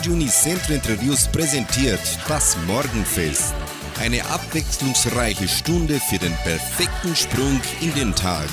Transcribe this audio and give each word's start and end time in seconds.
Radio 0.00 0.14
Unicentro 0.14 0.72
Entre 0.72 0.98
Rios 0.98 1.28
präsentiert 1.28 2.00
das 2.26 2.56
Morgenfest. 2.66 3.52
Eine 4.00 4.24
abwechslungsreiche 4.24 5.46
Stunde 5.46 6.00
für 6.00 6.16
den 6.16 6.32
perfekten 6.42 7.14
Sprung 7.14 7.60
in 7.82 7.92
den 7.92 8.14
Tag. 8.14 8.48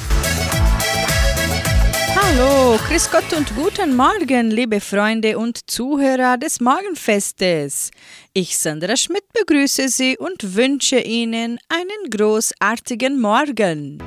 Hallo, 2.21 2.77
Grüß 2.89 3.09
Gott 3.09 3.31
und 3.31 3.55
guten 3.55 3.95
Morgen, 3.95 4.51
liebe 4.51 4.81
Freunde 4.81 5.37
und 5.37 5.71
Zuhörer 5.71 6.37
des 6.37 6.59
Morgenfestes. 6.59 7.91
Ich, 8.33 8.57
Sandra 8.57 8.97
Schmidt, 8.97 9.23
begrüße 9.31 9.87
Sie 9.87 10.17
und 10.17 10.53
wünsche 10.53 10.99
Ihnen 10.99 11.59
einen 11.69 12.09
großartigen 12.09 13.21
Morgen. 13.21 14.03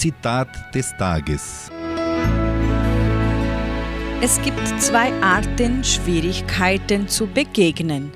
Zitat 0.00 0.48
des 0.74 0.96
Tages. 0.96 1.70
Es 4.22 4.40
gibt 4.40 4.66
zwei 4.80 5.12
Arten, 5.20 5.84
Schwierigkeiten 5.84 7.06
zu 7.06 7.26
begegnen. 7.26 8.10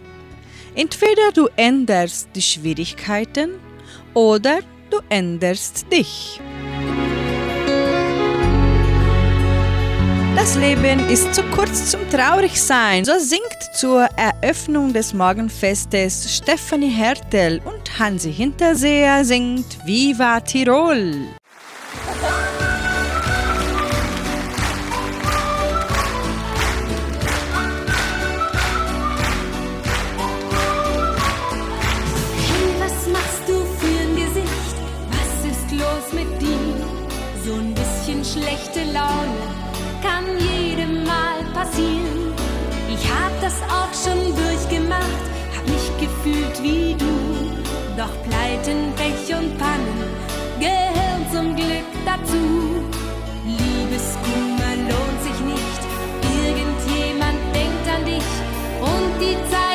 Entweder 0.74 1.30
du 1.34 1.46
änderst 1.56 2.30
die 2.34 2.40
Schwierigkeiten 2.40 3.50
oder 4.14 4.60
du 4.88 5.00
änderst 5.10 5.84
dich. 5.92 6.40
Das 10.36 10.56
Leben 10.56 11.06
ist 11.10 11.34
zu 11.34 11.42
kurz 11.54 11.90
zum 11.90 12.00
Traurigsein. 12.08 13.04
So 13.04 13.18
singt 13.18 13.60
zur 13.74 14.08
Eröffnung 14.16 14.94
des 14.94 15.12
Morgenfestes 15.12 16.34
Stefanie 16.34 16.88
Hertel 16.88 17.60
und 17.62 17.98
Hansi 17.98 18.32
Hinterseher 18.32 19.22
singt 19.22 19.84
Viva 19.84 20.40
Tirol. 20.40 21.28
Wie 46.64 46.94
du. 46.94 47.14
Doch 47.96 48.14
Pleiten, 48.26 48.92
Pech 48.96 49.36
und 49.38 49.56
Pannen 49.58 50.00
gehören 50.58 51.24
zum 51.32 51.54
Glück 51.54 51.88
dazu. 52.04 52.42
Liebeskummer 53.44 54.72
lohnt 54.88 55.20
sich 55.26 55.38
nicht, 55.52 55.80
irgendjemand 56.42 57.40
denkt 57.54 57.86
an 57.94 58.04
dich 58.04 58.30
und 58.80 59.12
die 59.20 59.38
Zeit 59.52 59.73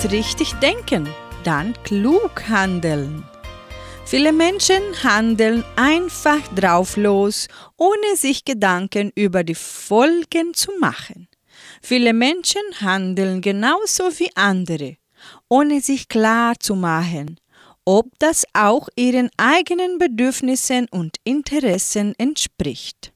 Erst 0.00 0.12
richtig 0.14 0.54
denken, 0.60 1.06
dann 1.44 1.74
klug 1.82 2.48
handeln. 2.48 3.22
Viele 4.06 4.32
Menschen 4.32 4.80
handeln 5.02 5.62
einfach 5.76 6.40
drauf 6.54 6.96
los, 6.96 7.48
ohne 7.76 8.16
sich 8.16 8.46
Gedanken 8.46 9.12
über 9.14 9.44
die 9.44 9.54
Folgen 9.54 10.54
zu 10.54 10.70
machen. 10.80 11.28
Viele 11.82 12.14
Menschen 12.14 12.62
handeln 12.80 13.42
genauso 13.42 14.04
wie 14.18 14.30
andere, 14.36 14.96
ohne 15.50 15.82
sich 15.82 16.08
klar 16.08 16.54
zu 16.58 16.76
machen, 16.76 17.38
ob 17.84 18.06
das 18.18 18.46
auch 18.54 18.88
ihren 18.96 19.28
eigenen 19.36 19.98
Bedürfnissen 19.98 20.88
und 20.90 21.18
Interessen 21.24 22.14
entspricht. 22.16 23.12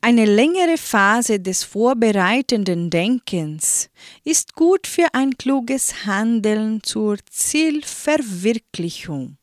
Eine 0.00 0.24
längere 0.24 0.78
Phase 0.78 1.40
des 1.40 1.64
vorbereitenden 1.64 2.90
Denkens 2.90 3.90
ist 4.24 4.54
gut 4.54 4.86
für 4.86 5.14
ein 5.14 5.36
kluges 5.36 6.06
Handeln 6.06 6.82
zur 6.82 7.18
Zielverwirklichung. 7.30 9.36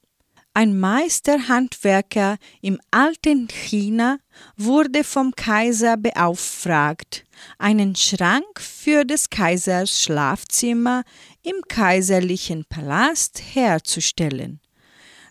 Ein 0.55 0.79
Meisterhandwerker 0.79 2.37
im 2.61 2.79
alten 2.91 3.47
China 3.47 4.19
wurde 4.55 5.03
vom 5.03 5.35
Kaiser 5.35 5.97
beauftragt, 5.97 7.25
einen 7.57 7.95
Schrank 7.95 8.61
für 8.61 9.03
des 9.03 9.31
Kaisers 9.31 10.03
Schlafzimmer 10.03 11.03
im 11.41 11.55
kaiserlichen 11.67 12.65
Palast 12.65 13.41
herzustellen. 13.53 14.61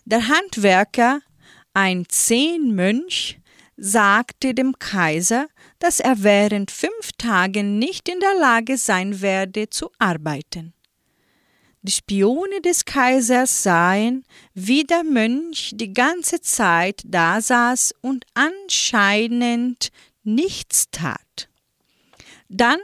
Der 0.03 0.27
Handwerker, 0.27 1.21
ein 1.73 2.03
Zen-Mönch, 2.09 3.39
sagte 3.85 4.53
dem 4.53 4.79
Kaiser, 4.79 5.47
dass 5.79 5.99
er 5.99 6.23
während 6.23 6.71
fünf 6.71 7.11
Tagen 7.17 7.79
nicht 7.79 8.07
in 8.07 8.21
der 8.21 8.33
Lage 8.35 8.77
sein 8.77 9.19
werde 9.19 9.69
zu 9.69 9.91
arbeiten. 9.99 10.73
Die 11.81 11.91
Spione 11.91 12.61
des 12.61 12.85
Kaisers 12.85 13.61
sahen, 13.61 14.23
wie 14.53 14.85
der 14.85 15.03
Mönch 15.03 15.71
die 15.73 15.93
ganze 15.93 16.39
Zeit 16.39 17.01
da 17.03 17.41
saß 17.41 17.93
und 17.99 18.25
anscheinend 18.35 19.89
nichts 20.23 20.85
tat. 20.89 21.49
Dann, 22.47 22.79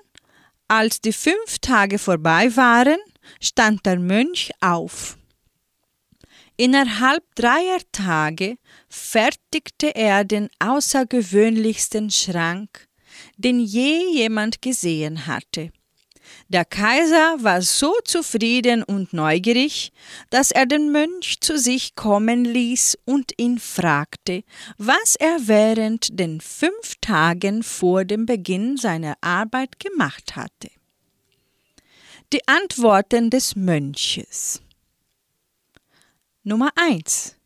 als 0.67 0.99
die 0.99 1.13
fünf 1.13 1.59
Tage 1.61 1.97
vorbei 1.97 2.53
waren, 2.57 2.99
stand 3.39 3.85
der 3.85 3.99
Mönch 3.99 4.51
auf. 4.59 5.17
Innerhalb 6.57 7.23
dreier 7.35 7.79
Tage 7.93 8.57
fertigte 8.89 9.95
er 9.95 10.23
den 10.23 10.49
außergewöhnlichsten 10.59 12.09
Schrank, 12.09 12.87
den 13.37 13.59
je 13.59 14.03
jemand 14.11 14.61
gesehen 14.61 15.27
hatte. 15.27 15.71
Der 16.47 16.65
Kaiser 16.65 17.37
war 17.39 17.61
so 17.61 17.93
zufrieden 18.03 18.83
und 18.83 19.13
neugierig, 19.13 19.91
dass 20.29 20.51
er 20.51 20.65
den 20.65 20.91
Mönch 20.91 21.39
zu 21.41 21.57
sich 21.57 21.95
kommen 21.95 22.45
ließ 22.45 22.97
und 23.05 23.33
ihn 23.37 23.59
fragte, 23.59 24.43
was 24.77 25.15
er 25.15 25.47
während 25.47 26.19
den 26.19 26.41
fünf 26.41 26.95
Tagen 27.01 27.63
vor 27.63 28.05
dem 28.05 28.25
Beginn 28.25 28.77
seiner 28.77 29.15
Arbeit 29.21 29.79
gemacht 29.79 30.35
hatte. 30.35 30.69
Die 32.33 32.47
Antworten 32.47 33.29
des 33.29 33.55
Mönches 33.55 34.61
Nummer 36.43 36.71
1 36.75 37.38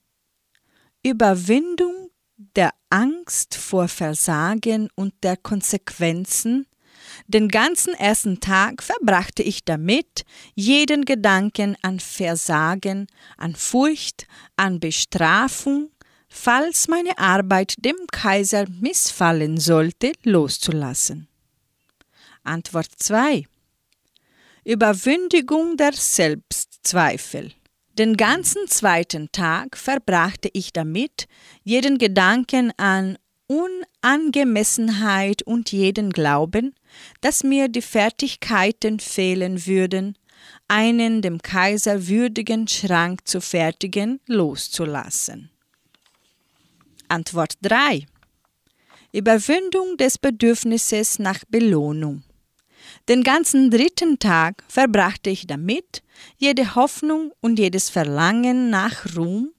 Überwindung 1.06 2.12
der 2.38 2.72
Angst 2.90 3.56
vor 3.56 3.90
Versagen 3.90 4.90
und 4.96 5.14
der 5.22 5.36
Konsequenzen. 5.36 6.66
Den 7.28 7.50
ganzen 7.50 7.94
ersten 7.94 8.40
Tag 8.40 8.82
verbrachte 8.82 9.44
ich 9.44 9.66
damit, 9.66 10.24
jeden 10.56 11.04
Gedanken 11.04 11.76
an 11.82 12.00
Versagen, 12.00 13.08
an 13.36 13.54
Furcht, 13.54 14.28
an 14.56 14.80
Bestrafung, 14.80 15.92
falls 16.30 16.88
meine 16.88 17.18
Arbeit 17.18 17.76
dem 17.84 17.98
Kaiser 18.10 18.66
missfallen 18.70 19.60
sollte, 19.60 20.14
loszulassen. 20.24 21.28
Antwort 22.44 22.90
2. 22.96 23.46
Überwündigung 24.64 25.76
der 25.76 25.92
Selbstzweifel. 25.92 27.54
Den 27.98 28.18
ganzen 28.18 28.68
zweiten 28.68 29.32
Tag 29.32 29.78
verbrachte 29.78 30.50
ich 30.54 30.74
damit, 30.74 31.28
jeden 31.64 32.00
Gedanken 32.00 32.72
an 32.78 33.20
Unangemessenheit 33.46 35.44
und 35.44 35.72
jeden 35.72 36.10
Glauben, 36.10 36.74
dass 37.22 37.44
mir 37.44 37.68
die 37.68 37.84
Fertigkeiten 37.84 39.00
fehlen 39.00 39.68
würden, 39.68 40.18
einen 40.68 41.22
dem 41.22 41.40
Kaiser 41.40 42.08
würdigen 42.08 42.68
Schrank 42.68 43.28
zu 43.28 43.40
fertigen, 43.42 44.20
loszulassen. 44.26 45.52
Antwort 47.10 47.54
3. 47.62 48.08
Überwindung 49.12 49.98
des 49.98 50.18
Bedürfnisses 50.18 51.20
nach 51.20 51.44
Belohnung. 51.48 52.24
Den 53.10 53.24
ganzen 53.24 53.70
dritten 53.70 54.18
Tag 54.18 54.64
verbrachte 54.70 55.30
ich 55.30 55.46
damit, 55.46 56.04
jede 56.38 56.76
Hoffnung 56.76 57.34
und 57.42 57.60
jedes 57.60 57.90
Verlangen 57.90 58.70
nach 58.70 59.18
Ruhm, 59.18 59.52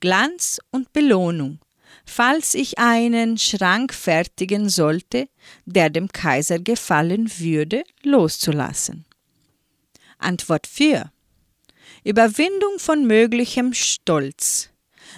Glanz 0.00 0.58
und 0.70 0.92
Belohnung, 0.92 1.60
falls 2.04 2.54
ich 2.54 2.78
einen 2.78 3.38
Schrank 3.38 3.94
fertigen 3.94 4.68
sollte, 4.68 5.30
der 5.64 5.88
dem 5.88 6.08
Kaiser 6.08 6.58
gefallen 6.58 7.30
würde, 7.38 7.84
loszulassen. 8.02 9.06
Antwort 10.18 10.66
4. 10.66 11.10
Überwindung 12.04 12.78
von 12.78 13.06
möglichem 13.06 13.72
Stolz. 13.72 14.68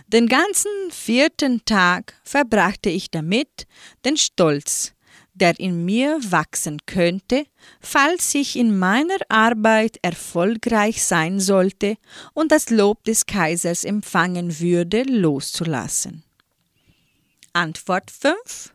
Den 0.07 0.29
ganzen 0.29 0.71
vierten 0.91 1.65
Tag 1.65 2.15
verbrachte 2.23 2.91
ich 2.91 3.11
damit, 3.11 3.67
den 4.05 4.17
Stolz, 4.17 4.95
der 5.35 5.59
in 5.59 5.85
mir 5.85 6.19
wachsen 6.31 6.79
könnte, 6.87 7.47
falls 7.81 8.35
ich 8.35 8.57
in 8.57 8.79
meiner 8.79 9.19
Arbeit 9.29 9.99
erfolgreich 10.03 11.03
sein 11.03 11.41
sollte 11.41 11.97
und 12.35 12.53
das 12.53 12.71
Lob 12.71 13.05
des 13.05 13.27
Kaisers 13.27 13.85
empfangen 13.85 14.61
würde, 14.61 15.03
loszulassen. 15.05 16.23
Antwort 17.55 18.11
5. 18.11 18.73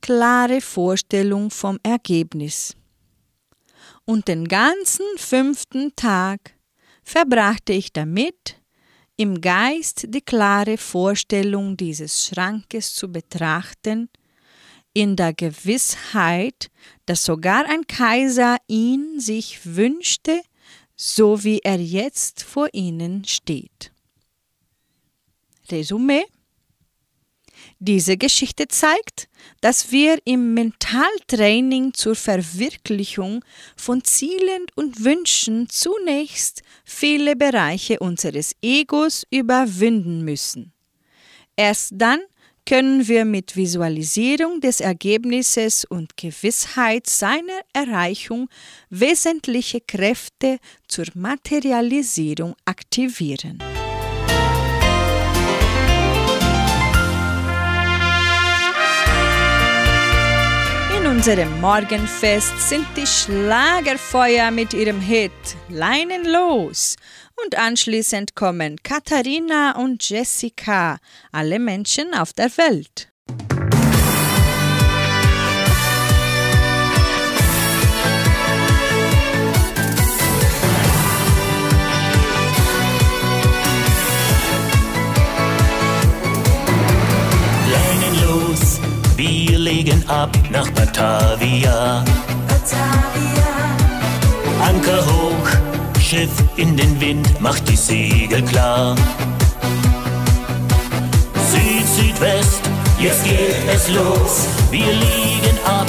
Klare 0.00 0.60
Vorstellung 0.60 1.50
vom 1.50 1.78
Ergebnis. 1.82 2.74
Und 4.04 4.28
den 4.28 4.48
ganzen 4.48 5.06
fünften 5.16 5.94
Tag 5.94 6.54
verbrachte 7.04 7.72
ich 7.72 7.92
damit, 7.92 8.56
im 9.16 9.40
Geist 9.40 10.06
die 10.08 10.22
klare 10.22 10.78
Vorstellung 10.78 11.76
dieses 11.76 12.26
Schrankes 12.26 12.94
zu 12.94 13.12
betrachten, 13.12 14.08
in 14.94 15.16
der 15.16 15.32
Gewissheit, 15.32 16.70
dass 17.06 17.24
sogar 17.24 17.66
ein 17.68 17.86
Kaiser 17.86 18.56
ihn 18.66 19.20
sich 19.20 19.60
wünschte, 19.64 20.42
so 20.96 21.44
wie 21.44 21.60
er 21.60 21.80
jetzt 21.80 22.42
vor 22.42 22.68
ihnen 22.72 23.24
steht. 23.24 23.92
Resümee 25.70 26.24
diese 27.78 28.16
Geschichte 28.16 28.68
zeigt, 28.68 29.28
dass 29.60 29.90
wir 29.90 30.18
im 30.24 30.54
Mentaltraining 30.54 31.94
zur 31.94 32.14
Verwirklichung 32.14 33.44
von 33.76 34.04
Zielen 34.04 34.66
und 34.76 35.04
Wünschen 35.04 35.68
zunächst 35.68 36.62
viele 36.84 37.34
Bereiche 37.34 37.98
unseres 37.98 38.54
Egos 38.62 39.26
überwinden 39.30 40.24
müssen. 40.24 40.72
Erst 41.56 41.94
dann 41.96 42.20
können 42.66 43.08
wir 43.08 43.24
mit 43.24 43.56
Visualisierung 43.56 44.60
des 44.60 44.80
Ergebnisses 44.80 45.84
und 45.84 46.16
Gewissheit 46.16 47.06
seiner 47.08 47.60
Erreichung 47.72 48.48
wesentliche 48.90 49.80
Kräfte 49.80 50.58
zur 50.86 51.06
Materialisierung 51.14 52.54
aktivieren. 52.64 53.58
unserem 61.22 61.60
Morgenfest 61.60 62.68
sind 62.68 62.84
die 62.96 63.06
Schlagerfeuer 63.06 64.50
mit 64.50 64.74
ihrem 64.74 65.00
Hit 65.00 65.30
Leinen 65.68 66.24
los. 66.24 66.96
Und 67.36 67.56
anschließend 67.56 68.34
kommen 68.34 68.82
Katharina 68.82 69.76
und 69.76 70.08
Jessica, 70.08 70.98
alle 71.32 71.58
Menschen 71.58 72.14
auf 72.14 72.32
der 72.32 72.56
Welt. 72.56 73.12
Wir 89.24 89.56
legen 89.56 90.02
ab 90.08 90.36
nach 90.50 90.68
Batavia. 90.70 92.04
Batavia. 92.48 93.52
Anker 94.60 95.06
hoch, 95.06 95.48
Schiff 96.12 96.44
in 96.56 96.76
den 96.76 97.00
Wind, 97.00 97.40
macht 97.40 97.66
die 97.70 97.74
Segel 97.74 98.42
klar. 98.42 98.94
Süd, 101.50 101.86
Südwest, 101.96 102.60
jetzt 103.00 103.24
geht 103.24 103.56
es 103.74 103.88
los. 103.88 104.46
Wir 104.70 104.92
liegen 104.92 105.58
ab, 105.64 105.86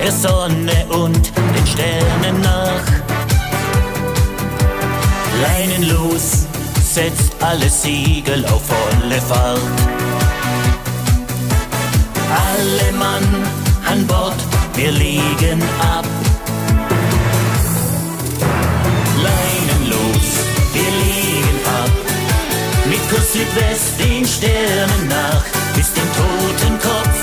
der 0.00 0.12
Sonne 0.12 0.86
und 0.90 1.32
den 1.36 1.66
Sternen 1.66 2.40
nach. 2.42 2.86
Leinen 5.42 5.88
los, 5.88 6.46
setzt 6.80 7.32
alle 7.40 7.68
Segel 7.68 8.46
auf 8.46 8.62
volle 8.66 9.20
Fahrt 9.20 9.60
alle 12.30 12.92
Mann 12.92 13.24
an 13.90 14.06
Bord, 14.06 14.36
wir 14.74 14.92
legen 14.92 15.60
ab. 15.80 16.15
Mit 23.06 23.14
Kurs 23.14 23.32
Südwest 23.32 24.00
den 24.00 24.24
Sternen 24.24 25.08
nach, 25.08 25.44
bis 25.76 25.92
den 25.92 26.08
Totenkopf 26.12 27.18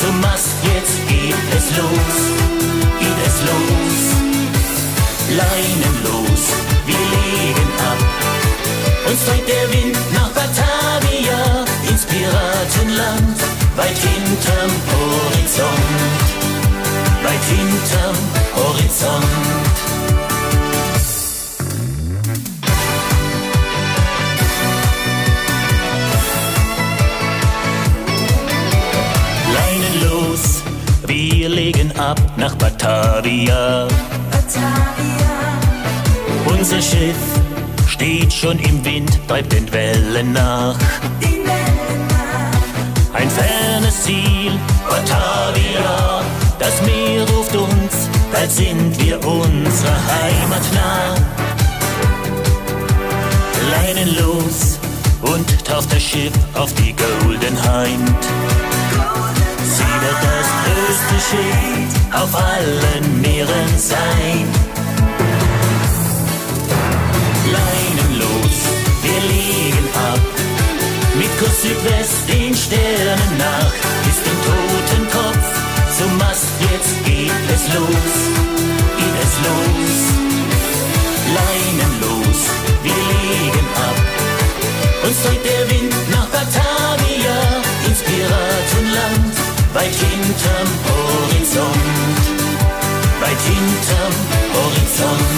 zum 0.00 0.20
Mast, 0.20 0.56
jetzt 0.64 1.06
geht 1.08 1.34
es 1.56 1.76
los, 1.76 2.16
geht 2.98 3.20
es 3.26 3.36
los. 3.46 3.98
Leinen 5.36 5.96
los, 6.02 6.42
wir 6.86 6.96
legen 6.96 7.70
ab. 7.78 7.98
Uns 9.08 9.24
trägt 9.26 9.48
der 9.48 9.72
Wind 9.72 9.98
nach 10.12 10.30
Batavia 10.30 11.64
ins 11.88 12.04
Piratenland 12.04 13.38
weit 13.76 13.96
hinterm 13.96 14.72
Horizont, 14.90 16.18
weit 17.22 17.44
hinterm 17.44 18.16
Horizont. 18.56 19.87
Nach 32.38 32.54
Batavia. 32.54 33.88
Batavia. 34.30 35.28
Unser 36.46 36.80
Schiff 36.80 37.16
steht 37.86 38.32
schon 38.32 38.58
im 38.60 38.84
Wind, 38.84 39.10
treibt 39.26 39.52
den 39.52 39.70
Wellen 39.72 40.32
nach. 40.32 40.78
Ein 43.12 43.30
fernes 43.30 44.04
Ziel, 44.04 44.52
Batavia, 44.88 46.22
das 46.58 46.80
Meer 46.82 47.28
ruft 47.30 47.56
uns, 47.56 48.08
bald 48.32 48.50
sind 48.50 49.04
wir 49.04 49.16
unserer 49.26 50.00
Heimat 50.22 50.62
nah. 50.74 51.14
Leinen 53.72 54.16
los 54.16 54.78
und 55.22 55.64
tauft 55.64 55.92
das 55.92 56.02
Schiff 56.02 56.32
auf 56.54 56.72
die 56.74 56.94
Golden 56.94 57.56
Hind. 57.62 58.28
Sie 59.76 59.92
wird 60.04 60.20
das 60.30 60.48
größte 60.64 61.16
Schiff 61.28 62.14
auf 62.14 62.34
allen 62.34 63.20
Meeren 63.20 63.70
sein. 63.76 64.46
Leinen 67.56 68.18
los, 68.18 68.58
wir 69.02 69.20
legen 69.32 69.88
ab 70.12 70.20
mit 71.18 71.38
Kurs 71.38 71.62
Südwest 71.62 72.28
den 72.28 72.54
Sternen 72.54 73.38
nach, 73.38 73.72
bis 74.04 74.18
den 74.26 74.38
Totenkopf 74.46 75.46
zum 75.98 76.16
Mast, 76.18 76.52
jetzt 76.70 77.04
geht 77.04 77.44
es 77.54 77.74
los, 77.74 78.14
geht 78.98 79.18
es 79.24 79.32
los. 79.46 79.98
Leinen 81.34 81.97
weit 89.78 89.94
hinterm 89.94 90.68
Horizont, 90.88 92.22
weit 93.22 93.42
hinterm 93.50 94.14
Horizont. 94.56 95.30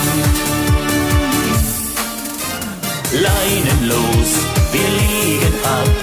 Leinen 3.27 3.81
los, 3.93 4.31
wir 4.73 4.91
liegen 5.01 5.55
ab, 5.79 5.95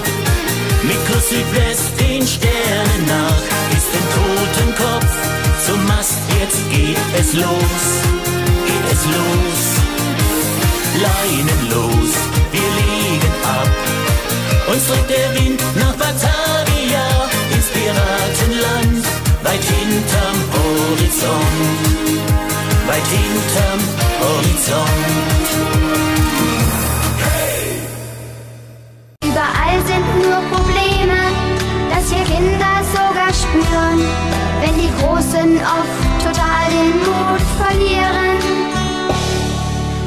Mikro 0.88 1.18
Südwest 1.30 1.90
den 1.98 2.22
Sternen 2.34 3.02
nach, 3.16 3.42
ist 3.76 3.90
im 3.98 4.06
Totenkopf 4.16 5.12
zum 5.66 5.80
Mast, 5.86 6.18
jetzt 6.38 6.62
geht 6.70 7.04
es 7.20 7.32
los, 7.32 7.84
geht 8.68 8.86
es 8.94 9.02
los. 9.16 9.62
Leinen 11.06 11.60
los, 11.74 12.10
wir 12.54 12.70
liegen 12.80 13.34
ab, 13.58 13.70
uns 14.72 14.86
drückt 14.86 15.10
der 15.10 15.28
Wind 15.34 15.60
nach 15.76 15.94
Batavia 15.94 16.77
weit 19.58 19.64
hinterm 19.64 20.38
Horizont, 20.54 21.44
weit 22.86 23.06
hinterm 23.16 23.80
Horizont. 24.20 25.46
Überall 29.24 29.78
sind 29.86 30.06
nur 30.22 30.40
Probleme, 30.52 31.20
das 31.90 32.04
hier 32.12 32.24
Kinder 32.24 32.74
sogar 32.92 33.32
spüren, 33.34 34.00
wenn 34.60 34.74
die 34.78 34.92
Großen 35.00 35.56
oft 35.56 36.02
total 36.24 36.64
den 36.70 36.90
Mut 37.04 37.42
verlieren. 37.58 38.38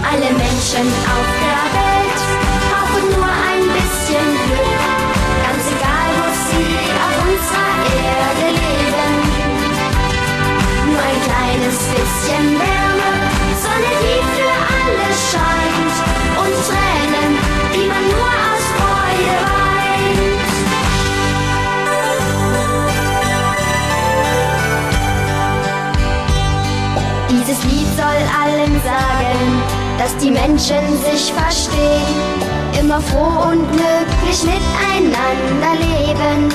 Alle 0.09 0.31
Menschen 0.31 0.87
auf 1.15 1.40
dass 30.01 30.17
die 30.17 30.31
Menschen 30.31 30.83
sich 31.05 31.31
verstehen, 31.31 32.17
immer 32.79 32.99
froh 33.01 33.51
und 33.51 33.61
glücklich 33.69 34.41
miteinander 34.41 35.73
leben. 35.77 36.49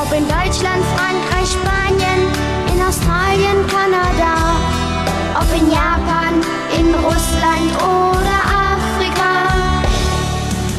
Ob 0.00 0.10
in 0.10 0.24
Deutschland, 0.26 0.82
Frankreich, 0.96 1.50
Spanien, 1.52 2.20
in 2.72 2.80
Australien, 2.80 3.58
Kanada, 3.68 4.56
ob 5.38 5.48
in 5.54 5.70
Japan, 5.70 6.40
in 6.78 6.94
Russland 6.94 7.70
oder 7.76 8.36
Afrika. 8.72 9.34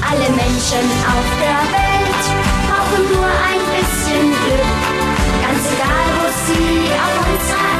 Alle 0.01 0.29
Menschen 0.33 0.85
auf 1.13 1.27
der 1.45 1.61
Welt 1.77 2.23
brauchen 2.65 3.03
nur 3.13 3.29
ein 3.49 3.61
bisschen 3.77 4.31
Glück, 4.31 4.81
ganz 5.45 5.63
egal, 5.73 6.07
wo 6.17 6.25
sie 6.47 6.89
auf 7.05 7.17
unserer 7.29 7.67
Erde 7.71 7.76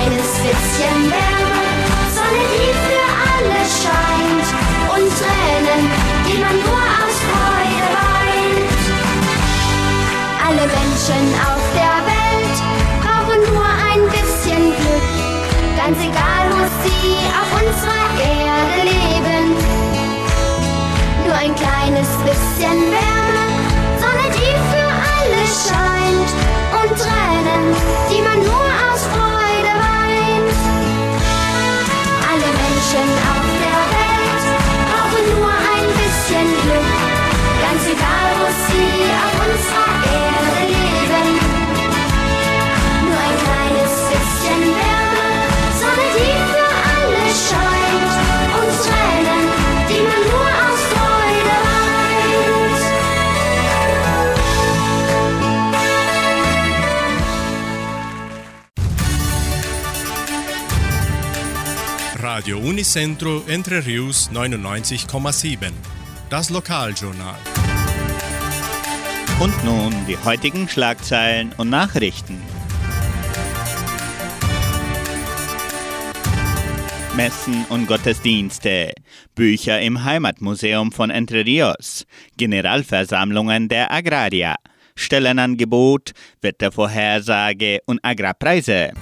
kleines 0.00 0.32
bisschen 0.38 0.98
Wärme, 1.10 1.60
Sonne, 2.14 2.44
die 2.52 2.72
für 2.86 3.06
alle 3.32 3.60
scheint. 3.80 4.48
Und 4.94 5.08
Tränen, 5.20 5.82
die 6.26 6.38
man 6.38 6.56
nur 6.64 6.84
aus 7.00 7.16
Freude 7.28 7.86
weint. 8.00 8.82
Alle 10.46 10.64
Menschen 10.66 11.24
auf 11.50 11.62
der 11.76 11.96
Welt 12.12 12.56
brauchen 13.02 13.40
nur 13.52 13.70
ein 13.90 14.02
bisschen 14.08 14.62
Glück, 14.78 15.48
ganz 15.76 15.98
egal, 16.00 16.44
wo 16.50 16.62
sie 16.82 17.12
auf 17.40 17.50
unserer 17.60 18.08
Erde 18.24 18.80
leben. 18.88 19.44
Nur 21.26 21.34
ein 21.34 21.54
kleines 21.54 22.08
bisschen 22.24 22.78
Wärme, 22.96 23.46
Sonne, 24.00 24.26
die 24.32 24.54
für 24.70 24.90
alle 25.14 25.42
scheint. 25.64 26.30
Und 26.80 26.90
Tränen, 26.98 27.64
die 28.10 28.22
man 28.22 28.38
nur 28.44 28.69
Radio 62.40 62.56
Unicentro 62.58 63.44
Entre 63.48 63.80
Rius 63.82 64.30
99,7. 64.32 65.72
Das 66.30 66.48
Lokaljournal. 66.48 67.59
Und 69.40 69.64
nun 69.64 69.94
die 70.06 70.18
heutigen 70.18 70.68
Schlagzeilen 70.68 71.54
und 71.56 71.70
Nachrichten. 71.70 72.38
Messen 77.16 77.64
und 77.70 77.86
Gottesdienste, 77.86 78.92
Bücher 79.34 79.80
im 79.80 80.04
Heimatmuseum 80.04 80.92
von 80.92 81.08
Entre 81.08 81.46
Rios, 81.46 82.04
Generalversammlungen 82.36 83.68
der 83.70 83.90
Agraria, 83.90 84.56
Stellenangebot, 84.94 86.12
Wettervorhersage 86.42 87.80
und 87.86 87.98
Agrarpreise. 88.02 88.92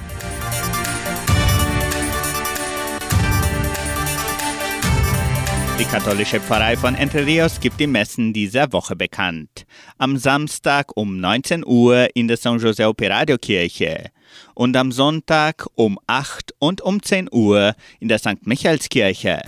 Die 5.79 5.85
katholische 5.85 6.41
Pfarrei 6.41 6.77
von 6.77 6.97
Entre 6.97 7.25
Rios 7.25 7.61
gibt 7.61 7.79
die 7.79 7.87
Messen 7.87 8.33
dieser 8.33 8.73
Woche 8.73 8.97
bekannt. 8.97 9.65
Am 9.97 10.17
Samstag 10.17 10.97
um 10.97 11.21
19 11.21 11.65
Uhr 11.65 12.09
in 12.15 12.27
der 12.27 12.37
San 12.37 12.59
José 12.59 12.89
Operadio 12.89 13.39
Kirche 13.39 14.11
und 14.55 14.77
am 14.77 14.91
Sonntag 14.91 15.67
um 15.77 15.97
8 16.09 16.53
und 16.59 16.81
um 16.81 17.01
10 17.01 17.29
Uhr 17.31 17.77
in 18.01 18.09
der 18.09 18.19
St. 18.19 18.45
Michaelskirche. 18.45 19.41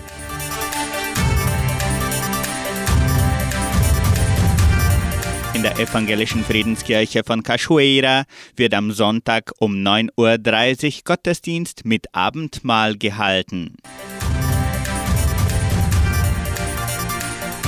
In 5.54 5.62
der 5.64 5.80
evangelischen 5.80 6.44
Friedenskirche 6.44 7.24
von 7.24 7.42
Cachoeira 7.42 8.22
wird 8.54 8.74
am 8.74 8.92
Sonntag 8.92 9.50
um 9.58 9.74
9.30 9.74 10.86
Uhr 10.86 11.02
Gottesdienst 11.06 11.84
mit 11.84 12.14
Abendmahl 12.14 12.96
gehalten. 12.96 13.74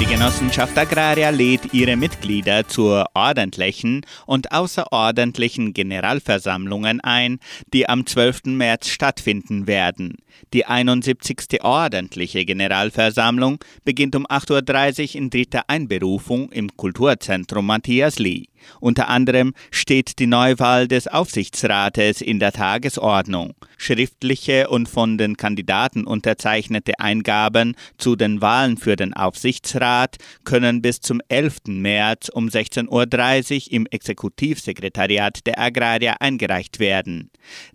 Die 0.03 0.09
Genossenschaft 0.09 0.77
Agraria 0.77 1.31
lädt 1.31 1.73
ihre 1.73 1.95
Mitglieder 1.95 2.67
zur 2.67 3.07
ordentlichen 3.15 4.05
und 4.27 4.51
außerordentlichen 4.51 5.75
Generalversammlungen 5.75 7.01
ein, 7.01 7.39
die 7.73 7.89
am 7.89 8.05
12. 8.05 8.47
März 8.47 8.89
stattfinden 8.89 9.69
werden. 9.69 10.17
Die 10.55 10.67
71. 10.67 11.63
ordentliche 11.63 12.45
Generalversammlung 12.45 13.61
beginnt 13.85 14.17
um 14.17 14.27
8.30 14.27 15.11
Uhr 15.11 15.15
in 15.21 15.31
dritter 15.31 15.63
Einberufung 15.69 16.51
im 16.51 16.77
Kulturzentrum 16.77 17.65
Matthias 17.67 18.19
Lee. 18.19 18.47
Unter 18.81 19.09
anderem 19.09 19.55
steht 19.71 20.19
die 20.19 20.27
Neuwahl 20.27 20.89
des 20.89 21.09
Aufsichtsrates 21.09 22.21
in 22.21 22.39
der 22.39 22.53
Tagesordnung. 22.53 23.55
Schriftliche 23.77 24.69
und 24.69 24.89
von 24.89 25.19
den 25.19 25.37
Kandidaten 25.37 26.05
unterzeichnete 26.05 26.99
Eingaben 27.01 27.75
zu 27.99 28.17
den 28.17 28.41
Wahlen 28.41 28.77
für 28.77 28.97
den 28.97 29.15
Aufsichtsrat 29.15 30.17
können 30.45 30.83
bis 30.83 31.01
zum 31.01 31.21
11. 31.29 31.63
März 31.67 32.29
um 32.29 32.49
16.30 32.49 33.67
Uhr 33.67 33.73
im 33.73 33.87
Exekutivsekretariat 33.87 35.47
der 35.47 35.59
Agraria 35.59 36.17
eingereicht 36.21 36.79
werden. 36.79 37.31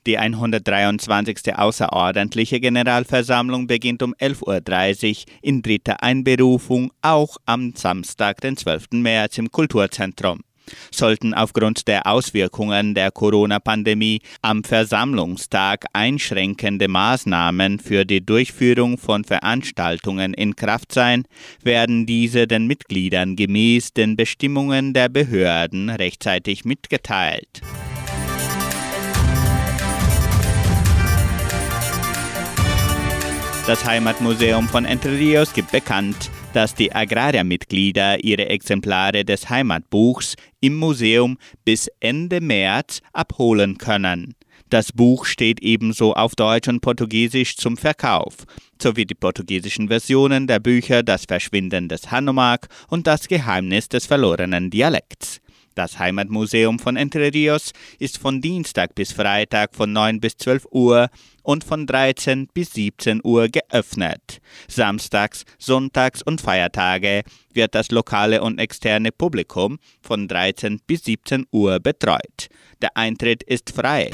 Die 0.06 0.17
123. 0.17 1.56
außerordentliche 1.56 2.60
Generalversammlung 2.60 3.67
beginnt 3.67 4.04
um 4.04 4.13
11.30 4.13 5.17
Uhr 5.19 5.26
in 5.41 5.62
dritter 5.62 6.02
Einberufung, 6.02 6.91
auch 7.02 7.38
am 7.45 7.73
Samstag, 7.76 8.41
den 8.41 8.58
12. 8.58 8.88
März 8.93 9.38
im 9.38 9.52
Kulturzentrum 9.52 10.41
sollten 10.92 11.34
aufgrund 11.34 11.88
der 11.88 12.08
Auswirkungen 12.08 12.94
der 12.94 13.12
Corona-Pandemie 13.12 14.22
am 14.42 14.64
Versammlungstag 14.64 15.86
einschränkende 15.94 16.88
Maßnahmen 16.88 17.80
für 17.80 18.06
die 18.06 18.26
Durchführung 18.26 18.98
von 18.98 19.24
Veranstaltungen 19.24 20.34
in 20.34 20.56
Kraft 20.56 20.92
sein, 20.92 21.24
werden 21.64 22.06
diese 22.06 22.48
den 22.48 22.68
Mitgliedern 22.68 23.36
gemäß 23.36 23.94
den 23.94 24.16
Bestimmungen 24.16 24.94
der 24.94 25.10
Behörden 25.10 25.90
rechtzeitig 25.90 26.66
mitgeteilt. 26.66 27.62
Das 33.68 33.84
Heimatmuseum 33.84 34.70
von 34.70 34.86
Entre 34.86 35.12
Rios 35.12 35.52
gibt 35.52 35.74
bekannt, 35.74 36.32
dass 36.58 36.74
die 36.74 36.91
Agrariermitglieder 36.91 38.24
ihre 38.24 38.50
Exemplare 38.50 39.24
des 39.24 39.48
Heimatbuchs 39.48 40.34
im 40.60 40.76
Museum 40.76 41.38
bis 41.63 41.88
Ende 42.00 42.41
März 42.41 43.02
abholen 43.13 43.78
können. 43.78 44.34
Das 44.72 44.91
Buch 44.91 45.26
steht 45.26 45.62
ebenso 45.62 46.15
auf 46.15 46.34
Deutsch 46.34 46.67
und 46.67 46.82
Portugiesisch 46.82 47.58
zum 47.58 47.78
Verkauf, 47.78 48.38
sowie 48.82 49.06
die 49.06 49.13
portugiesischen 49.13 49.89
Versionen 49.89 50.48
der 50.48 50.60
Bücher 50.60 51.04
Das 51.04 51.26
Verschwinden 51.26 51.89
des 51.89 52.10
Hanomag 52.10 52.62
und 52.89 53.06
Das 53.06 53.28
Geheimnis 53.28 53.88
des 53.88 54.08
verlorenen 54.08 54.72
Dialekts. 54.72 55.41
Das 55.78 56.00
Heimatmuseum 56.00 56.80
von 56.80 56.98
Entre 56.98 57.32
Rios 57.32 57.72
ist 58.00 58.18
von 58.18 58.42
Dienstag 58.42 58.96
bis 58.96 59.12
Freitag 59.12 59.76
von 59.76 59.94
9 59.94 60.20
bis 60.20 60.36
12 60.38 60.66
Uhr 60.72 61.10
und 61.44 61.63
von 61.63 61.86
13 61.86 62.48
bis 62.52 62.74
17 62.74 63.22
Uhr 63.24 63.48
geöffnet. 63.48 64.42
Samstags, 64.68 65.44
Sonntags 65.60 66.24
und 66.24 66.42
Feiertage 66.42 67.22
wird 67.54 67.76
das 67.76 67.92
lokale 67.92 68.42
und 68.42 68.58
externe 68.58 69.12
Publikum 69.12 69.78
von 70.02 70.28
13 70.28 70.80
bis 70.88 71.04
17 71.04 71.46
Uhr 71.52 71.80
betreut. 71.80 72.48
Der 72.82 72.98
Eintritt 72.98 73.44
ist 73.44 73.70
frei. 73.70 74.10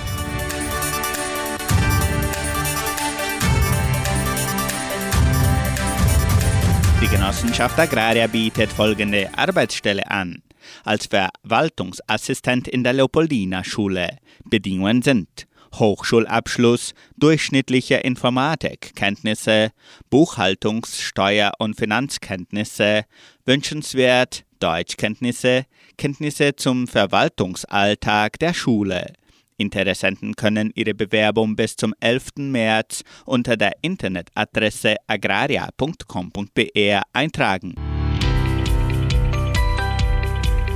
Die 7.01 7.07
Genossenschaft 7.07 7.79
Agraria 7.79 8.27
bietet 8.27 8.69
folgende 8.69 9.29
Arbeitsstelle 9.37 10.11
an. 10.11 10.42
Als 10.83 11.07
Verwaltungsassistent 11.07 12.67
in 12.67 12.83
der 12.83 12.93
Leopoldina-Schule. 12.93 14.17
Bedingungen 14.45 15.01
sind 15.01 15.47
Hochschulabschluss, 15.75 16.93
durchschnittliche 17.17 17.95
Informatikkenntnisse, 17.95 19.71
Buchhaltungs-, 20.11 21.01
Steuer- 21.01 21.53
und 21.57 21.75
Finanzkenntnisse, 21.75 23.05
wünschenswert 23.45 24.45
Deutschkenntnisse, 24.59 25.65
Kenntnisse 25.97 26.55
zum 26.55 26.87
Verwaltungsalltag 26.87 28.39
der 28.39 28.53
Schule. 28.53 29.13
Interessenten 29.57 30.35
können 30.35 30.71
ihre 30.75 30.93
Bewerbung 30.93 31.55
bis 31.55 31.75
zum 31.75 31.93
11. 31.99 32.29
März 32.37 33.03
unter 33.25 33.57
der 33.57 33.73
Internetadresse 33.81 34.95
agraria.com.br 35.07 37.01
eintragen. 37.13 37.92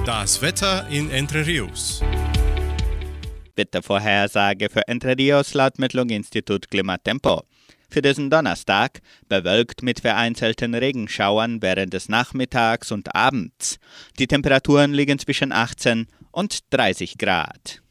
Das 0.07 0.41
Wetter 0.41 0.87
in 0.89 1.11
Entre 1.11 1.45
Rios. 1.45 2.01
Wettervorhersage 3.57 4.69
für 4.69 4.87
Entre 4.87 5.17
Rios 5.17 5.53
laut 5.53 5.79
Metlog-Institut 5.79 6.71
Klimatempo. 6.71 7.43
Für 7.89 8.01
diesen 8.01 8.29
Donnerstag 8.29 9.01
bewölkt 9.27 9.83
mit 9.83 9.99
vereinzelten 9.99 10.75
Regenschauern 10.75 11.61
während 11.61 11.91
des 11.91 12.07
Nachmittags 12.07 12.93
und 12.93 13.13
Abends. 13.13 13.79
Die 14.17 14.27
Temperaturen 14.27 14.93
liegen 14.93 15.19
zwischen 15.19 15.51
18 15.51 16.07
und 16.31 16.59
30 16.69 17.17
Grad. 17.17 17.81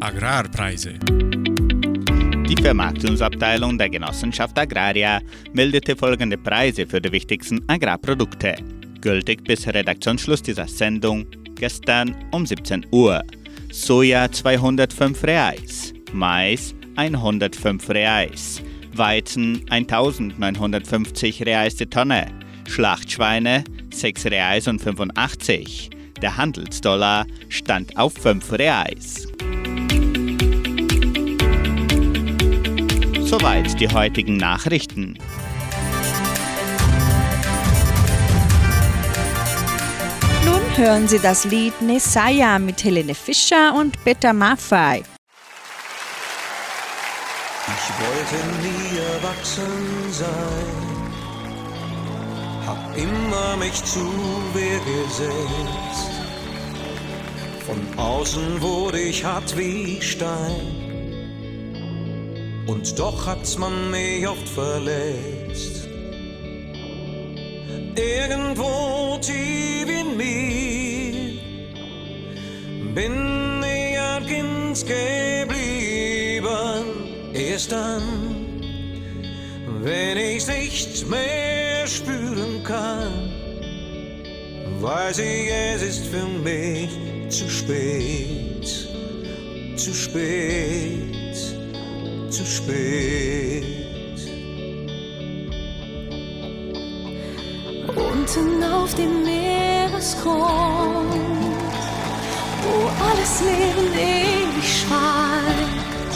Agrarpreise. 0.00 0.98
Die 2.46 2.62
Vermarktungsabteilung 2.62 3.78
der 3.78 3.88
Genossenschaft 3.88 4.58
Agraria 4.58 5.22
meldete 5.54 5.96
folgende 5.96 6.36
Preise 6.36 6.86
für 6.86 7.00
die 7.00 7.10
wichtigsten 7.10 7.66
Agrarprodukte. 7.70 8.56
Gültig 9.04 9.44
bis 9.44 9.66
Redaktionsschluss 9.66 10.40
dieser 10.40 10.66
Sendung 10.66 11.26
gestern 11.56 12.16
um 12.30 12.46
17 12.46 12.86
Uhr. 12.90 13.22
Soja 13.70 14.32
205 14.32 15.24
Reais, 15.24 15.92
Mais 16.14 16.74
105 16.96 17.90
Reais, 17.90 18.62
Weizen 18.94 19.60
1950 19.68 21.44
Reais 21.44 21.76
die 21.76 21.84
Tonne, 21.84 22.28
Schlachtschweine 22.66 23.64
6 23.92 24.24
Reais 24.24 24.68
und 24.68 24.80
85. 24.80 25.90
Der 26.22 26.38
Handelsdollar 26.38 27.26
stand 27.50 27.98
auf 27.98 28.14
5 28.14 28.52
Reais. 28.52 29.28
Soweit 33.20 33.78
die 33.78 33.88
heutigen 33.88 34.38
Nachrichten. 34.38 35.18
Hören 40.78 41.06
Sie 41.08 41.18
das 41.18 41.44
Lied 41.44 41.80
Nesaya 41.80 42.58
mit 42.58 42.82
Helene 42.82 43.14
Fischer 43.14 43.74
und 43.74 44.02
Peter 44.04 44.32
Maffei. 44.32 45.02
Ich 47.66 47.90
wollte 48.00 48.36
nie 48.62 48.98
erwachsen 49.14 50.10
sein, 50.10 50.66
hab 52.66 52.96
immer 52.96 53.56
mich 53.56 53.84
zu 53.84 54.00
Wehr 54.52 54.80
gesetzt. 54.80 56.10
Von 57.66 57.80
außen 57.98 58.60
wurde 58.60 59.00
ich 59.00 59.24
hart 59.24 59.56
wie 59.56 60.02
Stein, 60.02 60.84
und 62.66 62.98
doch 62.98 63.26
hat's 63.26 63.56
man 63.58 63.90
mich 63.90 64.26
oft 64.26 64.48
verletzt. 64.48 65.83
Irgendwo 67.96 69.18
tief 69.20 69.88
in 69.88 70.16
mir 70.16 71.14
bin 72.94 73.62
ich 73.62 73.94
Kind 74.26 74.86
geblieben. 74.86 76.44
Erst 77.32 77.72
dann, 77.72 78.02
wenn 79.82 80.16
ich's 80.16 80.48
nicht 80.48 81.08
mehr 81.08 81.86
spüren 81.86 82.62
kann, 82.64 83.32
weiß 84.80 85.18
ich, 85.18 85.50
es 85.50 85.82
ist 85.82 86.06
für 86.06 86.26
mich 86.26 86.90
zu 87.28 87.48
spät, 87.48 88.66
zu 89.76 89.94
spät, 89.94 91.36
zu 92.30 92.44
spät. 92.44 93.83
Unten 98.24 98.64
auf 98.64 98.94
dem 98.94 99.22
Meeresgrund, 99.22 100.32
wo 102.62 102.88
alles 103.06 103.42
Leben 103.42 103.92
ewig 103.92 104.64
schweigt, 104.80 106.14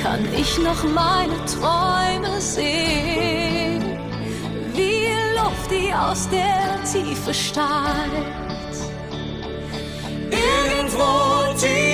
kann 0.00 0.24
ich 0.32 0.58
noch 0.58 0.84
meine 0.84 1.44
Träume 1.46 2.40
sehen, 2.40 3.98
wie 4.72 5.08
Luft, 5.34 5.68
die 5.68 5.92
aus 5.92 6.28
der 6.28 6.78
Tiefe 6.84 7.34
steigt. 7.34 8.76
Irgendwo 10.30 11.58
tief 11.58 11.91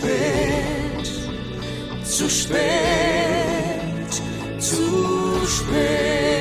spät, 0.00 1.10
zu 2.04 2.28
spät, 2.28 4.22
zu 4.58 5.46
spät. 5.46 6.39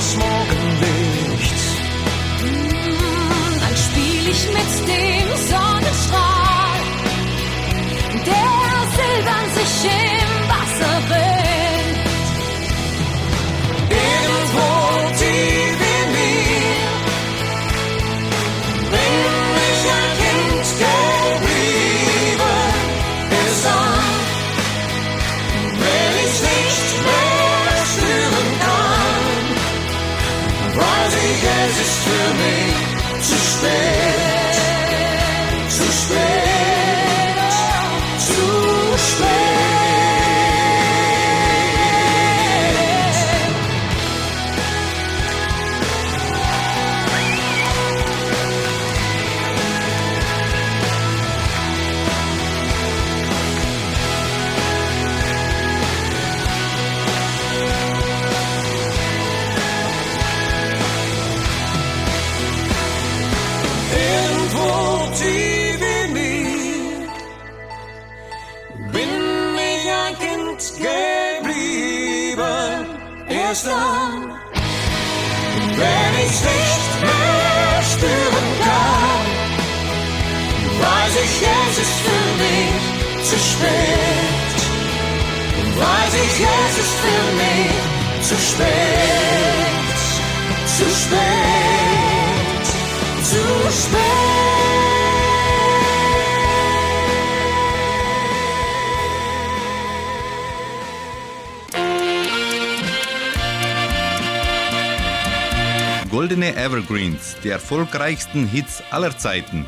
Auf 0.00 0.06
das 0.06 0.16
Morgenlicht. 0.16 1.54
Dann 3.60 3.76
spiel 3.76 4.28
ich 4.30 4.46
mit 4.48 4.72
dem 4.88 5.28
Sonnenstrahl, 5.36 6.80
der 8.26 8.50
silbern 8.96 9.48
sich 9.54 9.84
im 9.84 10.09
die 107.42 107.50
erfolgreichsten 107.50 108.46
Hits 108.46 108.82
aller 108.90 109.16
Zeiten. 109.16 109.66